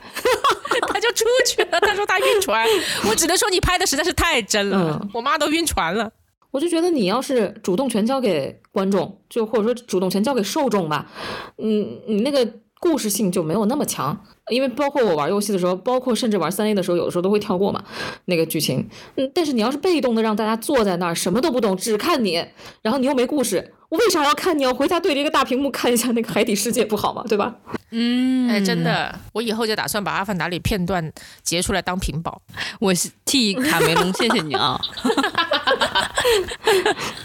[0.87, 2.67] 她就出去了，她说她晕船，
[3.09, 6.11] 我只能说你拍的实在是太真了，我妈都晕船了。
[6.55, 11.11] 我就觉得你要是主动权交给观众，就或者说主动权交给受众吧，
[11.57, 12.49] 嗯，你那个
[12.79, 14.17] 故事性就没有那么强。
[14.51, 17.83] 因为包括我玩游戏的时候，包括甚至玩三 A 的时候，有的时候都会跳过嘛
[18.25, 18.87] 那个剧情。
[19.15, 22.45] 嗯，但是你要是被动的让大家坐在那儿什么都不懂，只看你，
[22.81, 24.57] 然后你又没故事，我为啥要看？
[24.57, 27.23] 你我回家对着一个大屏幕看一下那个海底世界不好吗？
[27.27, 27.55] 对吧？
[27.91, 31.11] 嗯，哎，真的，我以后就打算把《阿凡达》里片段
[31.43, 32.41] 截出来当屏保。
[32.79, 32.93] 我
[33.23, 34.79] 替卡梅隆谢谢你啊。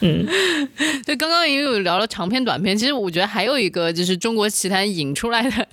[0.01, 0.27] 嗯，
[1.05, 5.67] 对，刚刚也有聊了长篇、短篇，其实我觉得还有一个就是中国奇谭引出来的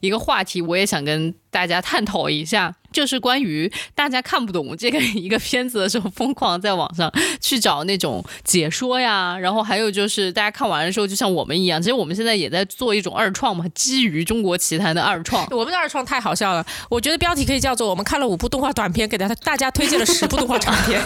[0.00, 15.44] 一个话题，我也想想跟大家探讨一下，就是关于大家看不懂这个 一个片子的时候，疯狂在网上去找那种解说呀，然后还有就是大家看完的时候，就像我们一样，其实我们现在也在做一种二创嘛，基于中国奇谭的二创。
[15.50, 21.02] 我们的二创太好笑了，我觉得标题可以叫做“我们看了五部动画短片，给大家大家推荐了十部动画长片”。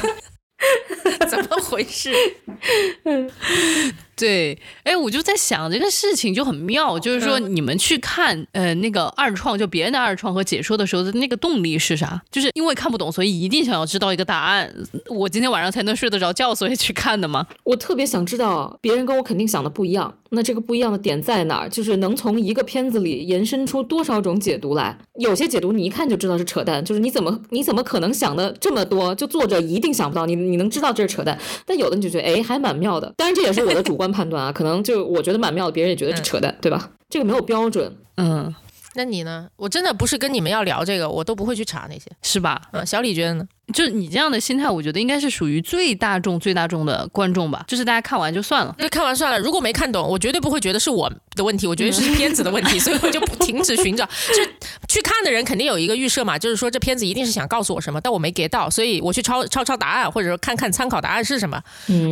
[1.31, 2.13] 怎么回事？
[4.19, 12.21] 对，哎，我就在想这个事情就很妙，就是说你们去看呃那个二创，就别人的二创和解说的时候的那个动力是啥？
[12.31, 14.75] 就是因为看不懂，所以一定想要知道一个答案，
[15.09, 17.47] 我今天晚上才能睡得着觉，所以去看的吗？
[17.63, 21.69] 我特别想知道别人跟我肯定想的不一样，那这个不一样的点在哪儿？
[21.69, 24.99] 就是能从一个片子里延伸出多少种解读来？
[25.21, 29.15] 有些解读你一看就知道是扯淡，就是你怎么你怎么可能想的这么多？
[29.15, 31.39] 就作者一定想不到，你你能知道这是扯淡？
[31.65, 34.08] 但有的你就觉得哎还蛮妙的，当然这也是我的主观。
[34.11, 36.91] 判断啊，可能就我觉得蛮妙的，别人也觉得是扯淡，对吧？
[37.09, 38.55] 这个没有标准，嗯。
[38.99, 39.47] 那你呢？
[39.55, 42.61] 我真的不是跟你们要聊这个，我都不会去查那些，是吧？
[42.73, 43.47] 嗯，小李觉得呢？
[43.73, 47.65] 就你这样的心态，我觉得应该是属于最大众、最大众的观众吧。
[47.69, 49.39] 就是大家看完就算了，那看完算了。
[49.39, 54.05] 如果没看懂，我绝对不会觉得是我的问题，我觉得是片子的问题， 所以我就不停止寻找。
[54.07, 54.43] 就
[54.89, 61.63] 去看的人肯定有一个预设嘛，就是说这片子一定是想告诉我什么，但我没 get 到，所以我去抄抄抄答案，或者说看看参考答案是什么。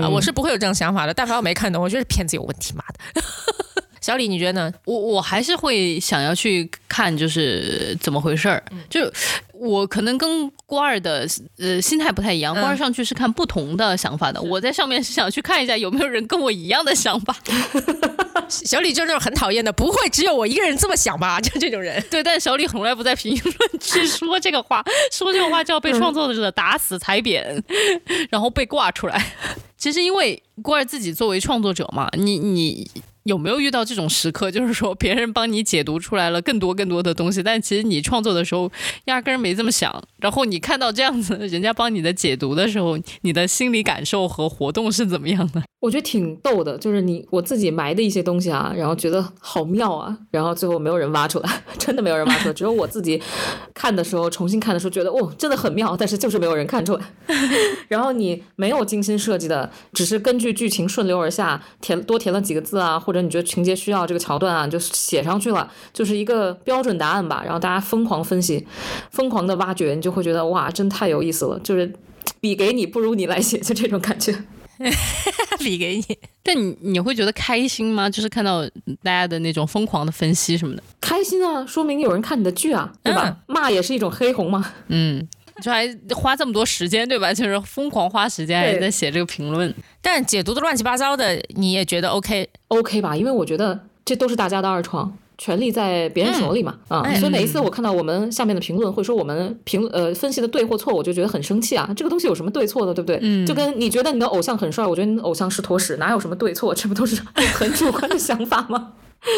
[0.00, 1.12] 啊，我是不会有这种想法的。
[1.12, 3.24] 但凡我没看懂，我觉得片子有问题，妈的。
[4.06, 4.72] 小李，你觉得呢？
[4.84, 8.62] 我我还是会想要去看，就是怎么回事儿。
[8.88, 9.00] 就
[9.52, 11.26] 我可能跟瓜儿的
[11.58, 17.36] 呃心态不太一样，瓜儿上去是看不同的想法的，我在上面是想去看一下有没有人跟我一样的想法。
[18.48, 21.40] 小李就是那种很讨厌的，不会只有我一个人这么想吧？
[21.42, 22.00] 就这种人。
[22.08, 27.60] 对，但小李从来不在评论区说这个话， 说这个话就要被创作者打死踩扁，
[28.30, 29.20] 然后被挂出来。
[29.76, 32.88] 其实因为郭二自己作为创作者嘛，你你。
[33.26, 34.50] 有没有遇到这种时刻？
[34.52, 38.70] 就是说别人帮你解读出来了更多更多的东西，但其实你创作的时候
[39.06, 40.02] 压根儿没这么想。
[40.18, 45.62] 然后你看到这样子人家帮你的解读的时候，你的心理感受和活动是怎么样的？
[45.80, 53.22] 我觉得挺逗的，就是你我自己埋的一些东西啊，然后觉得好妙啊，然后最后没有人挖出来， 真的没有人挖出来，只有我自己
[53.74, 57.00] 看的时候重新看的时候觉得哦，真的很妙，但是就是没有人看出来。
[57.88, 67.42] 然后你没有精心设计的，只是根据剧情顺流而下填多填了几个字啊，或者你觉得情节需要这个桥段啊，就写上去了，就是一个标准答案吧。
[67.44, 68.66] 然后大家疯狂分析，
[69.12, 71.92] 疯狂的挖掘，你就会觉得哇，真太有意思了，就是
[72.40, 74.34] 笔给你不如你来写，就这种感觉。
[75.58, 78.10] 比给你，但你你会觉得开心吗？
[78.10, 78.62] 就是看到
[79.02, 83.38] 大家的那种疯狂的分析什么的，开心啊，说明有人看你的剧啊，对吧？
[83.46, 85.26] 骂也是一种黑红嘛，嗯，
[85.62, 87.32] 就还花这么多时间，对吧？
[87.32, 93.16] 就是疯狂花时间还在写这个评论，但解读的乱七八糟的，你也觉得 OK OK 吧？
[93.16, 95.16] 因为我觉得这都是大家的二创。
[95.38, 101.92] 权力在别人手里嘛，啊，所以每一次我看到我们下面的评论会说我们评呃分析的对或错，我就觉得很生气啊。
[101.96, 103.18] 这个东西有什么对错的，对不对？
[103.22, 106.74] 嗯，就跟你觉得你的偶像很帅，我觉得你的偶像是坨屎，哪有什么对错？
[106.74, 107.20] 这不都是
[107.54, 108.92] 很主观的想法吗？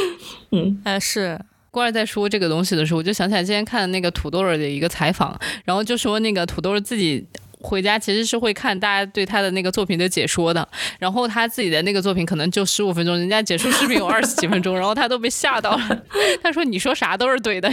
[0.53, 1.41] 嗯，哎，是。
[1.71, 7.27] 郭二在说这个东西的时候，我就想起来今天看那个土豆儿的一个采访，然后就说那个土豆儿自己。
[7.61, 10.67] 回家其实是会看大家对他的那个作品的解说的，
[10.99, 16.03] 然后他自己的那个作品可能就十五分钟，人家解说视频有二十几分钟，然后他都被吓到了。
[16.43, 17.69] 他说：“你说啥都是对的，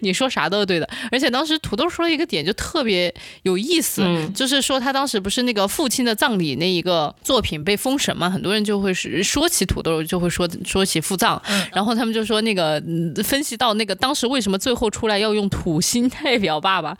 [0.00, 4.02] 你说啥都是对的。”而且当时土豆说了一个点就特别有意思，
[4.34, 11.40] 就是说他当时不是那个父亲的葬礼那一个作品被封神嘛，很多人就会是说起土豆就会说说起父葬，
[11.72, 12.82] 然后他们就说那个
[13.22, 16.96] 分析到那个当时为什么最后出来要用土星代表爸爸，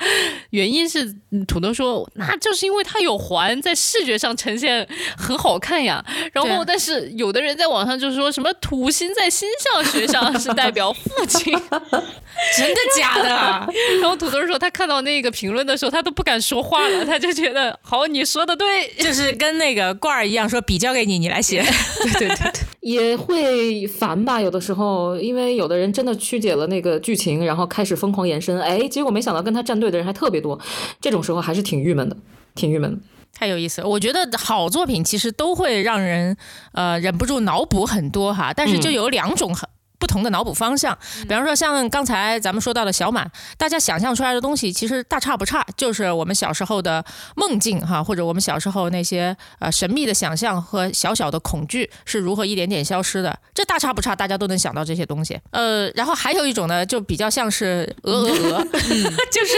[0.50, 1.12] 原因是
[1.48, 1.95] 土豆说。
[2.14, 4.86] 那就是因为它有环，在视觉上呈现
[5.16, 6.04] 很好看呀。
[6.32, 11.52] 然后，但是有的人在网上就是说什么土星在星象学上 是代表父亲，
[12.56, 13.28] 真的假的？
[14.00, 21.62] 然后土豆说他看到那个评论的时候，他都不敢说话了，他就觉得好，你说的对，就是跟那个罐儿一样，说笔交给你，你来写。
[22.02, 24.40] 对对对，也会烦吧？
[24.40, 30.58] 有的时候，因为有的人真的曲解了那个剧情，然后开始疯狂延伸，哎，结果没想到跟他站队的人还特别多，
[31.00, 32.16] 这种时候还是挺郁闷的，
[32.54, 32.98] 挺郁闷的。
[33.32, 36.36] 太有意思了，我觉得好作品其实都会让人
[36.72, 39.68] 呃忍不住脑补很多哈，但是就有两种很。
[39.98, 55.38] 不同的脑补方向，比方说像刚才咱们说到的小满，大家想象出来的东西其实大差不差，就是我们小时候的梦境哈，或者我们小时候那些呃神秘的想象和小小的恐惧是如何一点点消失的，这大差不差，大家都能想到这些东西。
[55.50, 59.54] 呃，然后还有一种呢，就比较像是鹅鹅鹅， 就是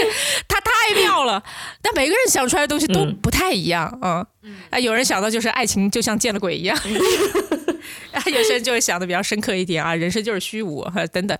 [0.46, 1.42] 它太妙了，
[1.82, 4.24] 但每个人想出来的东西都不太一样啊。
[4.70, 6.78] 啊，有人想到就是爱情就像见了鬼一样。
[8.32, 11.38] 有些人就会想的比较深刻一点啊，人生就是虚无等等，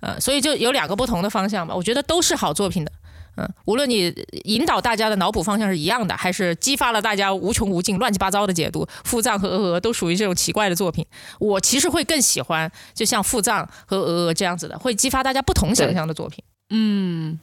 [0.00, 1.74] 呃，所以就有两个不同的方向吧。
[1.74, 2.92] 我觉得都是好作品的，
[3.36, 11.04] 嗯，无论你引导大家的脑补方向是一样的，还是激发了大家无穷无尽、乱七八糟的解读，《腹藏》和《鹅鹅》都属于这种奇怪的作品。
[11.38, 16.42] 我其实会更喜欢，就像《腹藏》和《鹅鹅》这样子的，会激发大家不同想象的作品。
[16.70, 17.38] 嗯，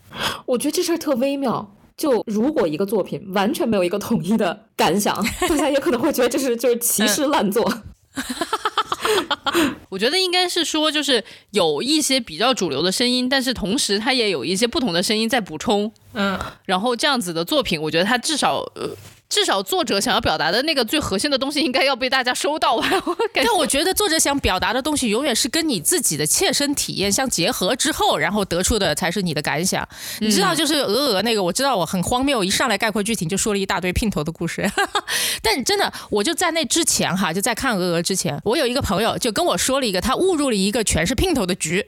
[0.45, 1.71] 我觉得这事儿特微妙。
[1.97, 5.15] 就如果一个作品完全没有一个统一的感想，
[5.47, 7.63] 大家也可能会觉得这是就是 歧视烂作。
[9.89, 15.91] 我觉得应该是说，就是有一些比较主流的声音，但是同时它也有一些不同的声音在补充。
[16.13, 18.89] 嗯，然后这样子的作品，我觉得它至少呃。
[19.27, 22.89] 至少作者想要表达的那个最核心的东西，应该要被大家收到吧？
[23.33, 29.87] 但我觉得作者想表达的东西，永远是跟你自己的切身体验相结合之后，然后得出的才是你的感想。
[30.19, 34.69] 你知道，就是鹅鹅那个，我知道我很荒谬，一上来概括剧情就说了一大堆姘头的故事。
[35.41, 41.87] 但真的，我就在那之前哈，就在看鹅鹅之前，我有一个朋友就跟我说了一个，他误入了一个全是姘头的局。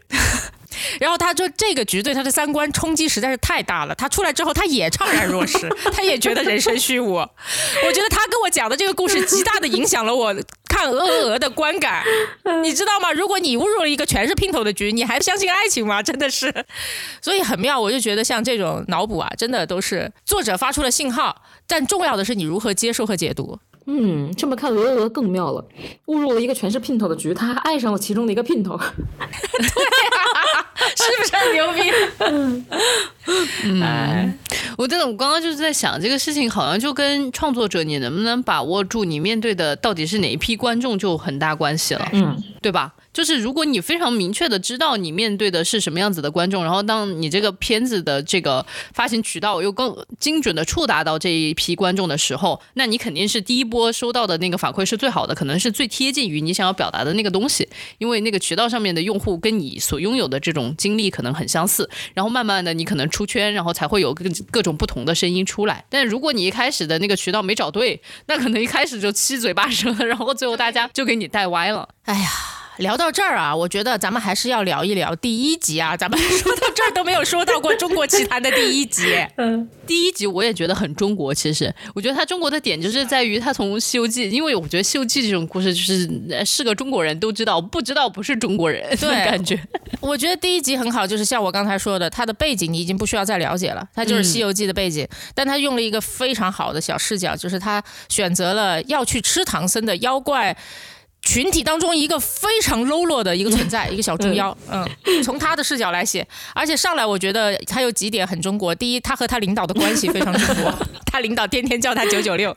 [0.99, 3.95] 然后他说这个局对他的三观冲击实在是太大了。
[3.95, 7.13] 他出来之后，他也怅然若失， 他也觉得人生虚无。
[7.15, 10.35] 我觉得他跟我讲的这个故事，极大的影响了我
[10.67, 12.03] 看《鹅鹅鹅》的观感。
[12.63, 13.11] 你知道吗？
[13.11, 16.01] 如果你误入了一个全是姘头的局，你还相信爱情吗？
[16.03, 16.53] 真的是，
[17.21, 17.79] 所以很妙。
[17.79, 23.59] 我就觉得像这种脑补啊，真的都是作者发出了信号，但重要的是你如何接受和解读。
[23.89, 25.65] 嗯，这么看鹅鹅更妙了。
[26.07, 28.75] 误入了一个全是姘头的局，他还爱上了其中的一个姘头。
[28.77, 28.83] 对
[29.17, 31.91] 啊，是不是很牛逼？
[32.19, 32.65] 嗯，
[34.77, 42.93] 我真的，我刚刚就是在想这个事情，好像就跟创作者你能不能把握住你面对的到底是哪一批观众，就很大关系了，嗯，对吧？
[43.13, 48.63] 就是如果你非常明确的知道你面对的是什么样子的观众，然后当你这个片子的这个
[48.93, 57.67] 发行渠道又更精准的触达到这一批观众的时候，那你肯定是第一波收到的那个反馈是最好的，可能是最贴近于你想要表达的那个东西，
[57.97, 65.83] 因为那个渠道上面的用户跟你所拥有的这种经历可能很相似，然后慢慢的你可能出圈，然后才会有各各种不同的声音出来。
[65.89, 71.89] 但如果你一开始的那个渠道没找对，那可能一开始就七嘴八舌， 然后最后大家就给你带歪了。
[72.03, 72.29] 哎呀。
[72.77, 75.95] 聊到这儿啊，我觉得咱们还是要聊一聊第一集啊。
[75.97, 79.03] 咱们 说到这儿都没有说到过《中国奇谭》的第一集。
[79.37, 81.33] 嗯，第一集我也觉得很中国。
[81.33, 88.95] 其实，我觉得它中国的点就是在于它从《西游记》，因为我觉得《西游记》这种故事就是是个中国人都知道，不知道不是中国人。
[88.97, 89.59] 对，感觉。
[89.99, 95.07] 我觉得第一集很好，就是像我刚才说的，它的背景你已经不需要再了解了，它就是《西游记》的背景。
[95.33, 100.55] 但它用了一个非常好的小视角，就是他选择了要去吃唐僧的妖怪。
[101.27, 104.87] 群体当中一个非常 low 落的一个存在， 一个小猪妖，嗯，
[105.21, 106.25] 从他的视角来写，
[106.55, 108.73] 而且上来我觉得他有几点很中国。
[108.73, 110.73] 第一，他和他领导的关系非常中国，
[111.05, 112.55] 他领导天天叫他九九六，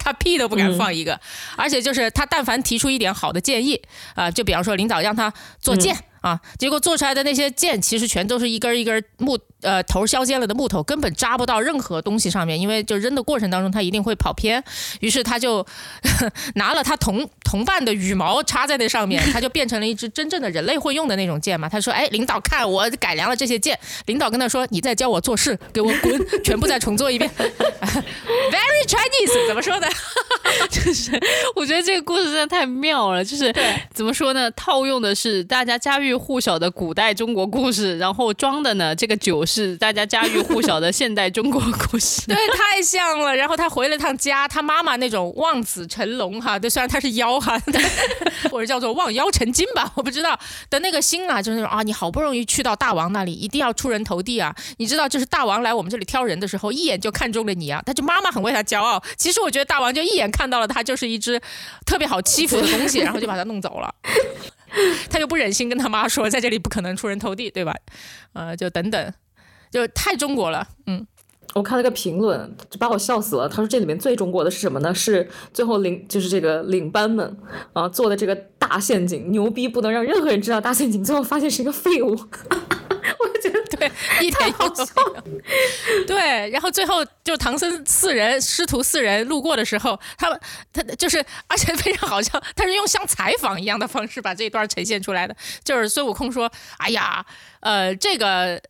[0.00, 1.20] 他屁都不敢放一个，
[1.56, 3.80] 而且就是他但凡提出一点好的建议
[4.16, 5.96] 啊，就比方说领导让他做剑。
[6.22, 6.40] 啊！
[6.56, 12.60] 结果做出来的那些剑，其实全都是一根一根木，呃，头削尖了的木头，根本扎不到任何东西上面。
[12.60, 14.62] 因为就扔的过程当中，它一定会跑偏。
[15.00, 15.66] 于是他就
[16.54, 21.68] 拿了他同同伴的羽毛插在那上面，他就变成了一支真正的人类会用的那种剑嘛。
[21.68, 26.42] 他说：“哎，领导看我改良了这些剑。”领导跟他说：“你再教我做事，给我滚！
[26.44, 27.30] 全部再重做一遍。
[27.36, 29.88] ”Very Chinese，怎么说的？
[30.70, 31.10] 就是
[31.56, 33.24] 我觉得这个故事真的太妙了。
[33.24, 33.52] 就是
[33.92, 34.50] 怎么说呢？
[34.52, 36.12] 套用的是大家家喻。
[36.22, 38.94] 户晓的古代中国故事，然后装的呢？
[38.94, 43.36] 这个酒是大家家喻户晓的现代中国故事， 对，太像了。
[43.36, 47.60] 然后他回了趟家，他妈妈那种望子成龙哈，对，虽然他是妖哈，
[48.50, 50.38] 或者叫做望妖成精吧，我不知道
[50.70, 54.54] 的那个心啊，就是那种啊，你好不容易去到大王那里，一定要出人头地啊！
[54.78, 59.02] 你知道，就是大王来我们这里挑人的时候，一眼就看中了你啊，他就妈妈很为他骄傲。
[59.18, 61.38] 其实我觉得大王就一眼看到了他就是一只
[61.84, 63.94] 特别好欺负的东西，然后就把他弄走了。
[65.10, 67.74] 他又不忍心跟他妈说，在这里不可能出人头地，对吧？
[68.32, 69.12] 呃，就等等，
[69.72, 70.64] 就太中国了。
[70.86, 71.04] 嗯，
[71.54, 73.48] 我看了个评论，就把我笑死了。
[73.48, 74.94] 他说这里面最中国的是什么呢？
[74.94, 77.36] 是最后领就是这个领班们
[77.72, 82.16] 啊做的这个大陷阱，牛逼不能让任何人知道大陷阱，最后发现是一个废物。
[83.18, 83.90] 我觉得对，
[84.20, 84.84] 一点用都
[85.14, 86.04] 没有。
[86.06, 90.40] 对，然后最后就唐僧四人师徒四人路过的时候，他们
[90.72, 95.36] 他就是，而且非常好笑，他是用像采访一样的方式把这一段呈现出来的。
[95.64, 97.24] 就是孙悟空说：“哎呀，
[97.60, 98.60] 呃，这个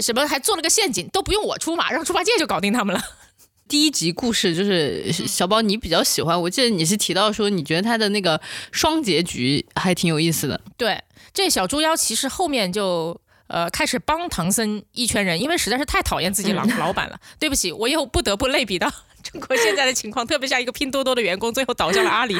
[0.00, 3.02] 什么还做了个陷阱，都不用我出马，让猪八戒就搞定他们了。
[3.68, 6.40] ”第一集故事就是小宝，你比较喜欢。
[6.40, 8.40] 我记得你是提到说，你觉得他的那个
[8.72, 10.60] 双结局还挺有意思的。
[10.76, 11.02] 对，
[11.34, 13.20] 这小猪妖其实后面就。
[13.48, 17.18] 呃，开始帮唐僧一圈人，因为实在是太讨厌自己老老板了。
[17.38, 18.90] 对不起，我又不得不类比到
[19.22, 22.36] 中国现在的情况，特别像一个拼多多的员工，最后倒向了阿里，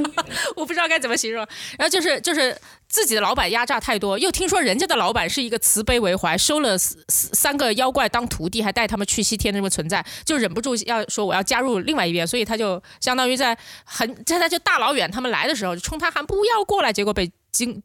[0.56, 1.46] 我不知道该怎么形容。
[1.78, 2.56] 然后就是就是
[2.88, 6.76] 自己的老板压榨太多，又听说人家的老板是一个慈悲为怀，收了
[7.08, 17.82] 三个妖怪当徒弟，还带他们去西天的这么存在，就忍不住要说我要加入另外一边，所以他就相当于在很现在就大老远他们来的时候就冲他喊不要过来，结果被惊。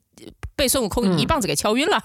[0.55, 2.01] 被孙悟空一棒子给敲晕了，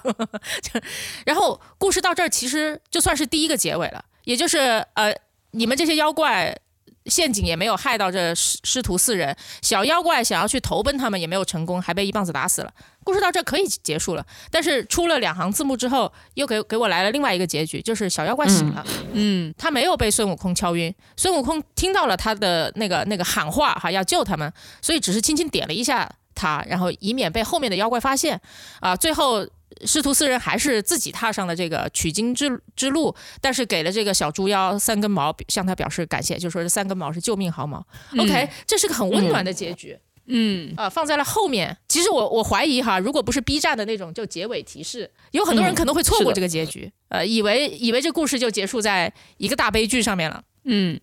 [1.25, 5.15] 然后故事到这儿其实就算是第一个结尾了，也就是呃，
[5.51, 6.57] 你们这些妖怪
[7.05, 12.73] 陷阱也没有害到这师师徒四人，小妖怪想要去投奔他们也没有成功，还被一棒子打死了。
[13.03, 26.07] 故事到这可以结束了，但是出了两行字幕之后，又给给我来了另外一个结局，就是小妖怪醒了，嗯，他没有被孙悟空敲晕，孙悟空听到了他的那个那个喊话哈，要救他们，所以只是轻轻点了一下。
[26.35, 28.39] 他，然后以免被后面的妖怪发现，
[28.79, 29.47] 啊，最后
[29.85, 37.85] 师徒四人还是自己踏上了这个取经之之路，但是给了这个小猪妖三根毛，向他表示感谢，就说这三根毛是救命毫毛。
[38.17, 39.97] OK，这是个很温暖的结局。
[40.27, 41.75] 嗯，啊，放在了后面。
[41.87, 50.43] 其实我我怀疑哈，如果不是 B 站的那种就结尾提示，有很多人可能会错过这个结局，呃，以为以为这故事就结束在一个大悲剧上面了。
[50.65, 50.97] 嗯，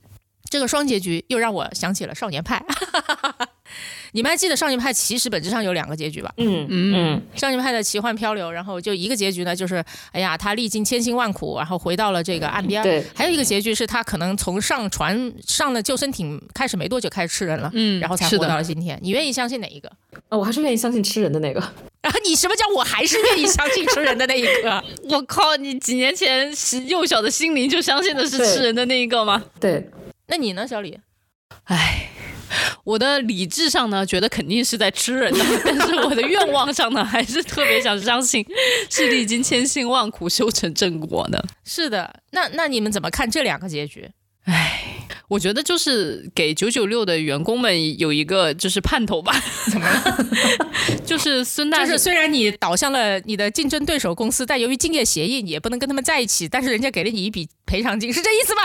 [0.48, 2.64] 这个双结局又让我想起了少年派。
[4.12, 6.32] 你们还记得少年派其实本质上有两个结局吧？
[6.36, 12.82] 嗯嗯嗯少年派的奇幻漂流，然后就一个结局呢，就是哎呀，他历经千辛万苦，然后回到了这个岸边。
[12.82, 18.98] 对还有一个结局是他可能从上船上了救生艇开始没多久开始吃人了，嗯然后才活到了今天。
[19.02, 19.88] 你愿意相信哪一个？
[20.28, 21.60] 啊，我还是愿意相信吃人的那个。
[22.00, 24.82] 然 后你什么叫我还是愿意相信吃人的那一个？
[25.10, 26.50] 我靠，你几年前
[26.86, 29.44] 幼小的心灵就相信的是吃人的那一个吗？
[29.60, 29.90] 对，
[30.28, 30.98] 那你呢，小李？
[31.64, 32.08] 唉，
[32.84, 38.44] 我的理智上呢，觉得肯定是在吃人的，但是我的愿望上呢，还是特别想相信
[38.90, 41.44] 是历经千辛万苦修成正果的。
[41.64, 44.08] 是的，那那你们怎么看这两个结局？
[44.44, 44.84] 唉
[45.28, 49.38] 我觉得就是给九九六的员工们有一个就是盼头吧。
[49.70, 50.26] 怎么了？
[51.04, 58.62] 就是孙大就是虽然你倒向了你的竞争对手公司，但由于竞业协议，你也不能跟他们在一起，但是人家给了你一笔赔偿金，是这意思吗？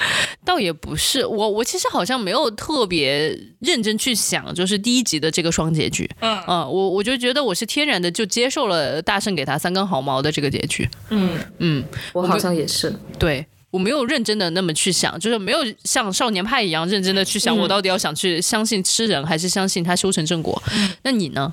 [0.44, 6.08] 倒也不是，我我其实好像没有特别认真去想，就是第一集的这个双结局。
[6.20, 10.88] 嗯嗯我我就觉得我是天然的就接受了大圣给他三根毫毛的这个结局。
[11.10, 12.94] 嗯，嗯，我好像也是。
[13.18, 13.46] 对。
[13.70, 20.60] 我没有认真的那么去想，就是没有像少年派一样认真的去想，嗯我到底要想去相信吃人，还是相信他修成正果？
[21.02, 21.52] 那你呢？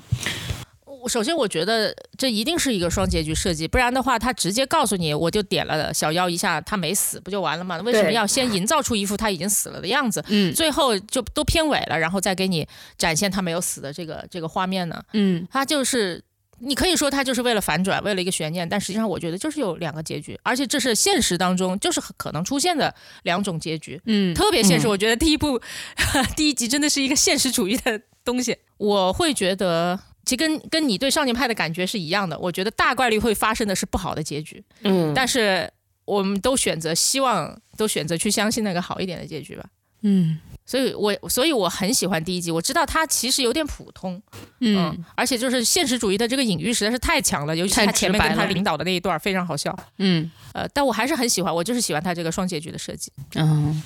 [1.06, 7.78] 我首先我觉得这一定是一个双结局设计，不然的话，他直接告诉你，我就点了小妖一下，他没死，不就完了吗？
[7.78, 10.20] 为什么要先营造出一副他已经死了的样子？
[10.30, 12.66] 嗯最后就都片尾了，然后再给你
[12.98, 15.00] 展现他没有死的这个这个画面呢？
[15.12, 16.20] 嗯他就是。
[16.58, 22.94] 你可以说他就是为了反转，为了一个悬念，但实际上我觉得就是有两个结局，而且这是现实当中就是可能出现的
[23.24, 24.00] 两种结局。
[24.06, 24.86] 嗯特别现实。
[24.86, 25.60] 嗯我觉得第一部、
[26.34, 28.56] 第一集真的是一个现实主义的东西。
[28.78, 32.38] 我会觉得，其实跟跟你对少年派的感觉是一样的。
[32.38, 35.70] 我觉得大概率会发生的是不好的结局，嗯，但是
[36.04, 39.64] 我们都选择希望，都选择去相信那个好一点的结局吧。
[40.02, 40.38] 嗯。
[40.68, 44.20] 所以我所以我很喜欢第一集，我知道它其实有点普通，
[44.58, 50.28] 嗯，嗯而且就是现实主义的这个隐喻实在是太强了，尤其是他前面跟他领导的那一段非常好笑，嗯。
[50.54, 53.12] 呃，但我还是很喜欢，我就是喜欢他这个双结局的设计。
[53.36, 53.80] 嗯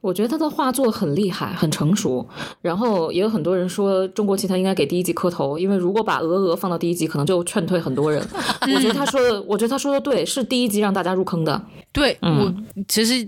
[0.00, 2.26] 我觉得他的画作很厉害，很成熟。
[2.60, 8.20] 然后也有很多人说，《中国奇谭》应该给第一集磕头，因为如果把鹅鹅放到第一集，可能就劝退很多人。
[8.74, 11.60] 我觉得他说的，我觉得他说的对，是第一集让大家入坑的。
[11.96, 12.54] 对、嗯我
[12.86, 13.26] 其实，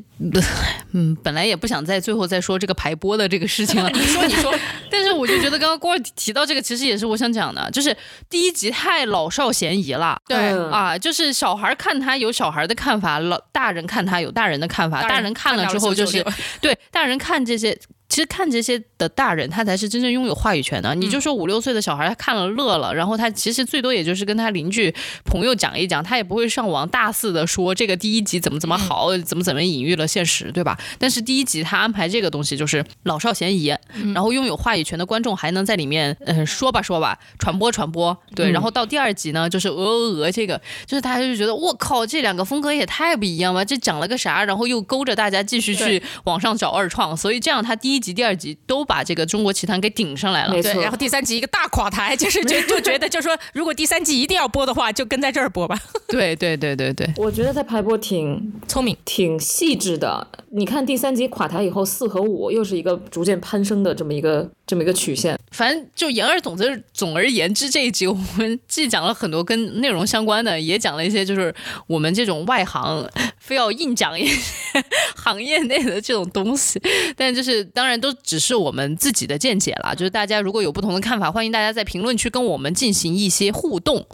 [0.93, 3.89] 嗯，本来也不想在最后再说这个排播的这个事情了。
[3.97, 4.55] 你说，你说，
[4.91, 7.97] 但是我就觉得刚刚郭儿提到这个，其实也是我想讲的，就是
[8.29, 10.21] 第一集太老少咸宜了。
[10.29, 15.01] 对嗯啊，就是小孩看他有小孩的看法，老大人看他有大人的看法。
[15.09, 16.23] 大人看了之后，就是
[16.61, 17.75] 对大人看这些，
[18.09, 20.95] 其实看这些的大人，他才是真正拥有话语权的。
[20.95, 24.93] 你就说五六岁的小孩，他看了乐了，然后他其实最多也就是跟他邻居
[25.25, 30.79] 朋友讲一讲，他也不会上网大肆的说这个第一集怎么怎么好，怎么怎么隐喻了现实，对吧？
[30.99, 33.67] 但是第一集他安排这个东西就是老少咸宜，
[34.15, 38.51] 然后拥有话语权的观众还能在里面嗯、呃说吧说吧，传播传播，对。
[38.51, 44.43] 然后到第二集呢，就是鹅鹅鹅这个，就是大家就觉得我靠，这两个风格也太不一样了，这讲了个啥？
[44.45, 50.63] 然后又勾着大家继续去网上找二创，所以这样他第一集、第二集都把这个中国奇谭给顶上来了。
[50.63, 55.79] 对，然后第三集一个大垮台， 就是就就觉得就说，如果第三集一定要播的话，就跟在这儿播吧。
[56.09, 60.27] 对对对对对，我觉得在排播挺聪明，挺细致的。
[60.51, 65.39] 你看第三集垮台以后，四和五又是一个逐渐攀升的这么一个这么一个曲线。
[65.51, 71.55] 反正就言而总之，总而言之，这一集我们既讲了很多跟内容相关的，也讲了一些就是
[71.87, 74.35] 我们这种外行非要硬讲一些
[75.17, 76.81] 行业内的这种东西。
[77.17, 84.05] 但就是当然都只是我们自己的见解啦，就是大家如果有不同的看法，欢迎大家在评论区跟我们进行一些互动。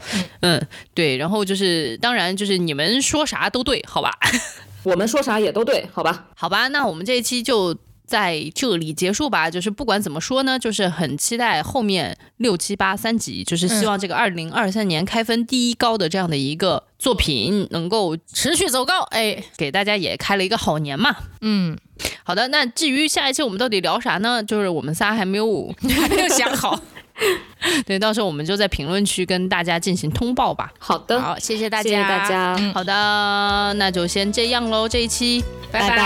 [0.41, 0.61] 嗯，
[0.93, 4.13] 对，然后就是当然就是你们说啥都对，好吧？
[4.85, 6.27] 我们说啥也都对，好吧？
[6.37, 7.75] 好吧，那我们这一期就
[8.07, 9.51] 在这里结束吧。
[9.51, 21.15] 就是不管怎么说呢，就是很期待后面六七八三集，就是希望这个二零二三年开分第一高的这样的一个作品能够持续走高，哎，给大家也开了一个好年嘛。
[21.41, 21.77] 嗯，
[22.23, 24.43] 好的，那至于下一期我们到底聊啥呢？
[24.43, 26.81] 就是我们仨还没有 还没有想好。
[27.87, 30.73] 对，到时候我们就在评论区跟大家进行通报吧。
[30.79, 32.75] 好的，好，谢谢大家，谢谢大家，嗯。
[32.75, 35.97] 好的，那就先这样喽，这一期拜拜。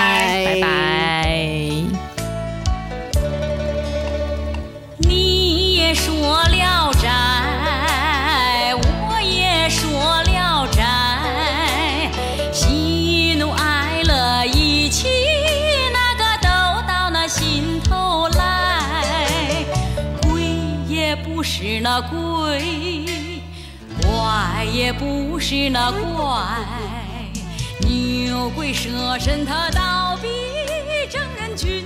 [0.45, 1.29] 拜拜。
[4.99, 7.09] 你也说了斋，
[21.51, 23.07] 是那鬼
[24.03, 26.45] 怪也不是那怪。
[27.81, 30.29] 牛鬼蛇神他倒比
[31.11, 31.83] 正人君